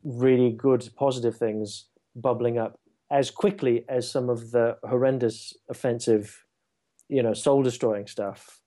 [0.04, 2.80] really good, positive things bubbling up
[3.12, 6.46] as quickly as some of the horrendous, offensive,
[7.10, 8.60] you know, soul destroying stuff.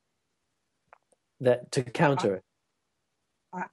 [1.41, 2.45] That to counter it.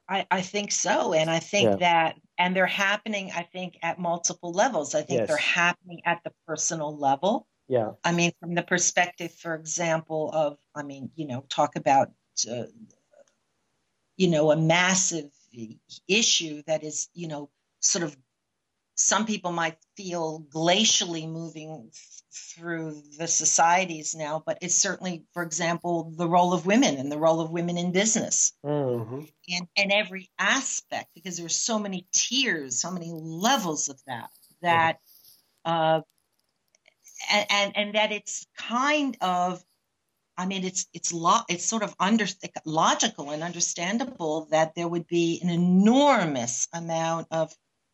[0.10, 1.14] I- I, think so.
[1.14, 1.76] And I think Yeah.
[1.76, 4.96] that, and they're happening, I think, at multiple levels.
[4.96, 5.28] I think Yes.
[5.28, 7.48] they're happening at the personal level.
[7.68, 7.92] Yeah.
[8.04, 12.12] I mean, from the perspective, for example, of, I mean, you know, talk about,
[12.50, 12.64] uh,
[14.16, 15.32] you know, a massive
[16.08, 17.50] issue that is, you know,
[17.82, 18.18] sort of,
[18.98, 25.44] some people might feel glacially moving th- through the societies now, but it's certainly, for
[25.44, 29.08] example, the role of women and the role of women in business Mm.
[29.08, 34.30] hmm in, in every aspect because there's so many tiers, so many levels of that
[34.62, 35.00] that
[35.64, 36.02] uh,
[37.32, 39.64] and, and and that it's kind of
[40.38, 42.26] I mean it's it's lo- it's sort of under
[42.66, 47.54] logical and understandable that there would be an enormous amount of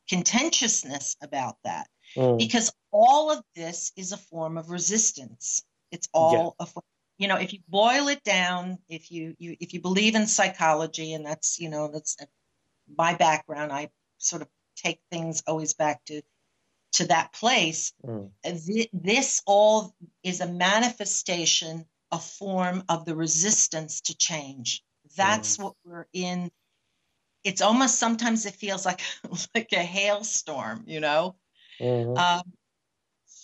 [0.10, 2.38] contentiousness about that Mm.
[2.38, 6.84] because all of this is a form of resistance it's all a fo-
[7.18, 11.14] you know if you boil it down if you, you if you believe in psychology
[11.14, 12.18] and that's you know that's
[12.98, 16.22] my background i sort of take things always back to
[16.92, 18.30] to that place Mm.
[18.44, 24.84] Th- this all is a manifestation a form of the resistance to change.
[25.18, 25.64] That's mm.
[25.64, 26.52] what we're in.
[27.44, 29.02] It's almost sometimes it feels like
[29.56, 31.36] like a hailstorm, you know.
[31.80, 32.18] Mm-hmm.
[32.18, 32.54] Um,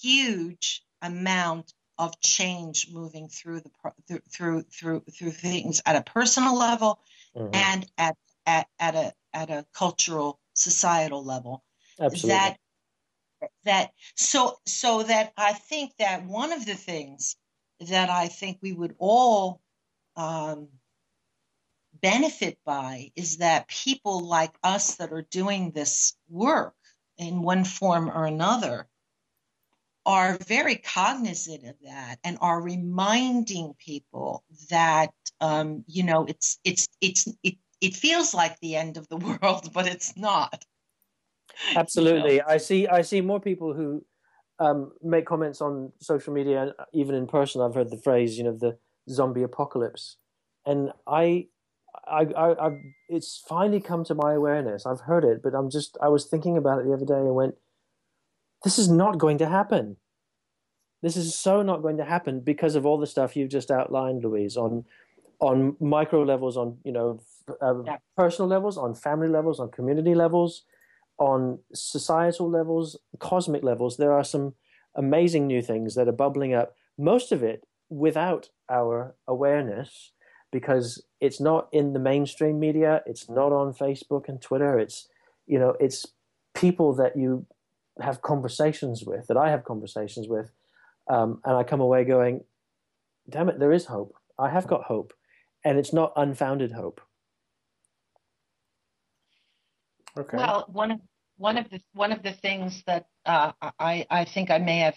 [0.02, 7.00] huge amount of change moving through the through through through, things at a personal level
[7.36, 7.54] mm-hmm.
[7.54, 11.64] and at, at at a at a cultural societal level.
[12.00, 12.30] Absolutely.
[12.30, 12.58] That
[13.66, 17.36] that so so that I think that one of the things
[17.82, 19.62] that I think we would all
[20.16, 20.68] um,
[22.02, 26.76] benefit by is that people like us that are doing this work
[27.18, 28.88] in one form or another
[30.06, 36.88] are very cognizant of that and are reminding people that um, you know it's it's
[37.02, 40.64] it's it, it feels like the end of the world but it's not.
[41.76, 42.36] Absolutely.
[42.36, 42.45] You know?
[42.47, 44.04] i see i see more people who
[44.60, 48.58] um, make comments on social media even in person i've heard the phrase you know
[48.58, 48.78] the
[49.10, 50.18] zombie apocalypse.
[50.66, 51.47] And i
[52.08, 54.86] I, I, I've, it's finally come to my awareness.
[54.86, 57.36] I've heard it, but I'm just, I was thinking about it the other day and
[57.36, 57.56] went,
[58.64, 59.98] this is not going to happen.
[61.02, 64.24] This is so not going to happen because of all the stuff you've just outlined,
[64.24, 64.86] Louise, on
[65.40, 67.22] on micro levels, on you know
[67.62, 67.98] uh, yeah.
[68.18, 70.64] personal levels, on family levels, on community levels,
[71.18, 73.96] on societal levels, cosmic levels.
[73.96, 74.56] There are some
[74.96, 76.76] amazing new things that are bubbling up.
[76.98, 80.12] Most of it without our awareness,
[80.52, 83.02] because it's not in the mainstream media.
[83.06, 84.80] It's not on Facebook and Twitter.
[84.80, 85.08] It's
[85.48, 86.06] you know it's
[86.54, 87.46] people that you
[88.02, 90.52] have conversations with, that I have conversations with,
[91.10, 92.44] um, and I come away going,
[93.30, 94.16] damn it, there is hope.
[94.38, 95.14] I have got hope.
[95.66, 97.02] And it's not unfounded hope.
[100.18, 100.38] Okay.
[100.38, 101.00] Well, one of
[101.38, 104.96] one of the one of the things that uh, I I think I may have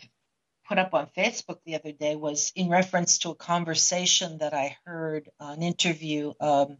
[0.66, 4.76] put up on Facebook the other day was in reference to a conversation that I
[4.84, 6.32] heard, uh, an interview.
[6.40, 6.78] Um,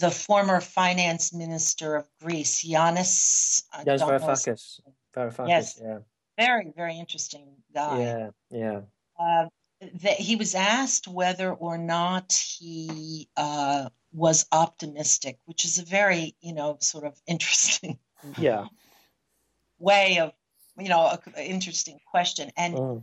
[0.00, 3.62] the former finance minister of Greece, Yanis.
[3.84, 4.80] Yanis Varoufakis.
[5.14, 5.48] Varoufakis.
[5.48, 5.80] Yes.
[5.82, 5.98] Yeah
[6.36, 8.00] very very interesting guy.
[8.00, 8.80] Yeah, yeah.
[9.18, 9.48] Uh,
[10.02, 16.36] that he was asked whether or not he uh, was optimistic, which is a very
[16.40, 17.98] you know sort of interesting
[18.38, 18.66] yeah
[19.78, 20.32] way of
[20.78, 23.02] you know a, interesting question, and mm.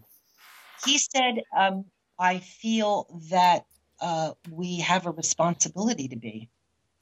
[0.85, 1.85] he said, um,
[2.19, 3.65] "I feel that
[3.99, 6.49] uh, we have a responsibility to be."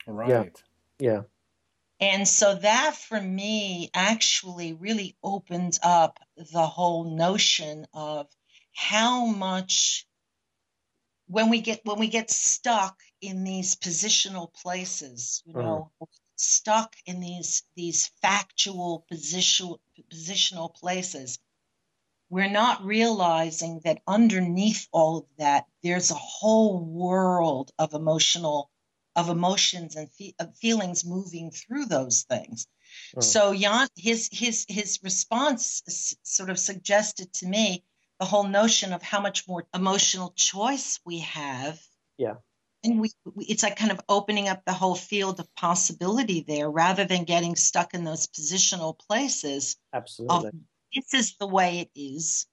[0.07, 0.51] Right.
[0.99, 1.11] Yeah.
[1.11, 1.22] yeah.
[2.01, 8.28] And so that for me actually really opens up the whole notion of
[8.74, 10.07] how much
[11.28, 16.07] when we get when we get stuck in these positional places, you know, mm.
[16.36, 21.39] stuck in these these factual positional positional places,
[22.29, 28.71] we're not realizing that underneath all of that, there's a whole world of emotional
[29.13, 32.67] of emotions and fe- of feelings moving through those things.
[33.17, 33.19] Oh.
[33.19, 37.83] So Jan, his his his response s- sort of suggested to me
[38.19, 41.81] the whole notion of how much more emotional choice we have.
[42.17, 42.35] Yeah.
[42.84, 46.69] And we, we, it's like kind of opening up the whole field of possibility there
[46.69, 49.77] rather than getting stuck in those positional places.
[49.93, 50.47] Absolutely.
[50.47, 50.53] Of,
[50.95, 52.47] this is the way it is.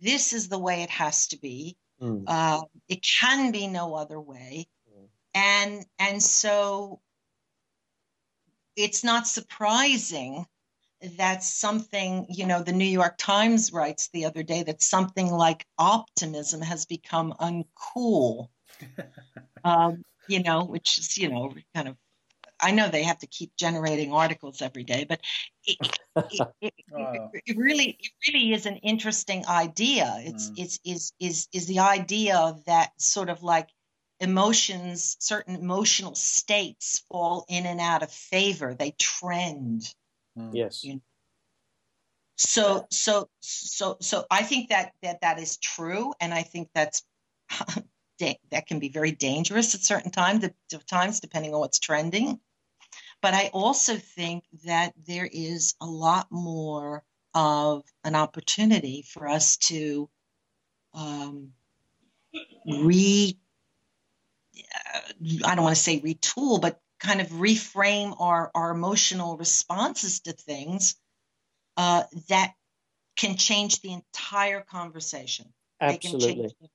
[0.00, 1.76] This is the way it has to be.
[2.00, 2.24] Mm.
[2.26, 4.68] Uh, it can be no other way
[5.34, 7.00] and and so
[8.76, 10.46] it's not surprising
[11.18, 15.66] that something you know the new york times writes the other day that something like
[15.78, 18.48] optimism has become uncool
[19.64, 21.96] um, you know which is you know kind of
[22.60, 25.20] i know they have to keep generating articles every day but
[25.64, 25.76] it,
[26.16, 27.28] it, it, oh.
[27.32, 30.58] it really it really is an interesting idea it's mm.
[30.58, 33.68] it's is is is the idea that sort of like
[34.22, 38.72] emotions, certain emotional states fall in and out of favor.
[38.72, 39.82] They trend.
[40.38, 40.50] Mm.
[40.52, 40.84] Yes.
[40.84, 41.00] You know?
[42.36, 47.04] So, so, so, so I think that that that is true, and I think that's
[48.50, 50.44] that can be very dangerous at certain times,
[50.86, 52.40] times depending on what's trending.
[53.20, 57.04] But I also think that there is a lot more
[57.34, 60.08] of an opportunity for us to
[60.94, 61.52] um,
[62.66, 63.38] re
[65.44, 70.32] I don't want to say retool, but kind of reframe our, our emotional responses to
[70.32, 70.96] things
[71.76, 72.54] uh, that
[73.16, 75.52] can change the entire conversation.
[75.80, 76.54] Absolutely.
[76.60, 76.68] the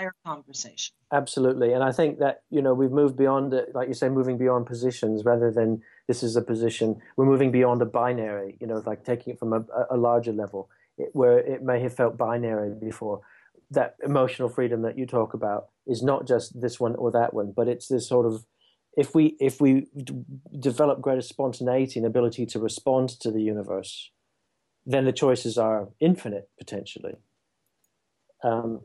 [0.00, 0.94] entire conversation.
[1.12, 1.72] Absolutely.
[1.72, 5.24] And I think that, you know, we've moved beyond, like you say, moving beyond positions
[5.24, 7.00] rather than this is a position.
[7.16, 10.68] We're moving beyond a binary, you know, like taking it from a, a larger level
[10.98, 13.20] it, where it may have felt binary before.
[13.70, 17.52] that emotional freedom that you talk about is not just this one or that one,
[17.54, 18.44] but it's this sort of
[18.96, 20.24] if we if we d-
[20.58, 24.10] develop greater spontaneity and ability to respond to the universe,
[24.84, 27.14] then the choices are infinite potentially.
[28.42, 28.80] Um,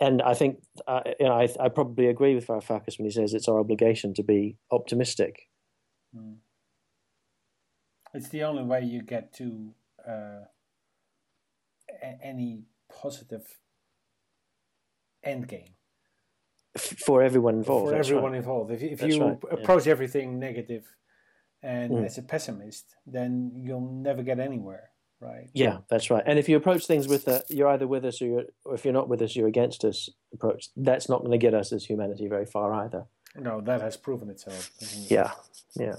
[0.00, 3.34] and I think uh, you know, I, I, probably agree with Varoufakis when he says
[3.34, 5.48] it's our obligation to be optimistic.
[6.14, 6.36] Mm.
[8.14, 9.74] It's the only way you get to
[10.06, 10.44] uh,
[12.22, 13.58] any positive
[15.22, 15.74] end game
[16.78, 17.90] for everyone involved.
[17.90, 18.38] For everyone right.
[18.38, 18.70] involved.
[18.70, 19.38] If, if you right.
[19.50, 19.92] approach yeah.
[19.92, 20.84] everything negative
[21.62, 22.04] and mm.
[22.04, 24.90] as a pessimist, then you'll never get anywhere,
[25.20, 25.48] right?
[25.52, 26.22] Yeah, that's right.
[26.26, 28.84] And if you approach things with a, you're either with us or, you're, or if
[28.84, 31.84] you're not with us, you're against us approach, that's not going to get us as
[31.84, 33.06] humanity very far either.
[33.34, 34.70] No, that has proven itself.
[34.80, 35.10] It?
[35.10, 35.32] Yeah,
[35.74, 35.96] yeah.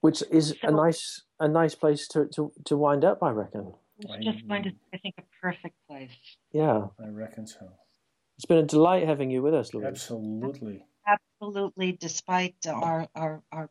[0.00, 3.74] Which is so, a nice a nice place to, to, to wind up, I reckon.
[3.98, 4.48] It's just mm-hmm.
[4.48, 6.10] going to, I think, a perfect place.
[6.52, 6.86] Yeah.
[7.02, 7.72] I reckon so.
[8.36, 9.86] It's been a delight having you with us, Louise.
[9.86, 10.84] Absolutely.
[11.06, 13.70] Absolutely, despite our, our, our,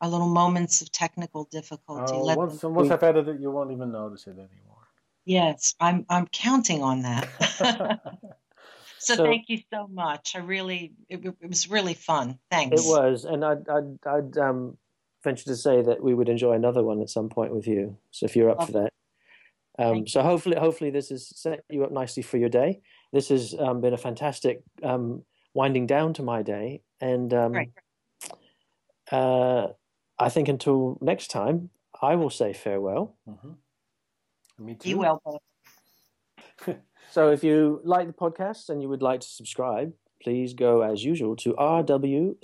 [0.00, 2.12] our little moments of technical difficulty.
[2.14, 4.86] Oh, once, once I've edited it, you won't even notice it anymore.
[5.24, 7.28] Yes, I'm, I'm counting on that.
[8.98, 10.34] so, so, thank you so much.
[10.36, 12.38] I really, it, it, was really fun.
[12.50, 12.80] Thanks.
[12.80, 14.78] It was, and I'd, I'd, I'd um,
[15.22, 17.98] venture to say that we would enjoy another one at some point with you.
[18.10, 18.92] So if you're up for that.
[19.78, 22.80] Um, so hopefully, hopefully this has set you up nicely for your day.
[23.12, 25.22] This has um, been a fantastic um,
[25.54, 27.70] winding down to my day, and um, right.
[29.12, 29.68] uh,
[30.18, 33.16] I think until next time, I will say farewell.
[33.28, 34.64] Mm-hmm.
[34.64, 34.88] Me too.
[34.88, 35.22] You will.
[37.10, 39.92] so if you like the podcast and you would like to subscribe,
[40.22, 42.34] please go as usual to rwcast.com,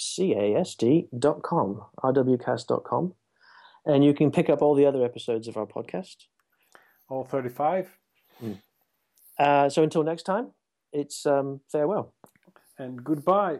[2.05, 3.14] rwcast.com,
[3.87, 6.16] and you can pick up all the other episodes of our podcast.
[7.09, 7.99] All 35.
[8.43, 8.59] Mm.
[9.39, 10.53] Uh, so until next time,
[10.93, 12.14] it's um, farewell.
[12.79, 13.59] And goodbye.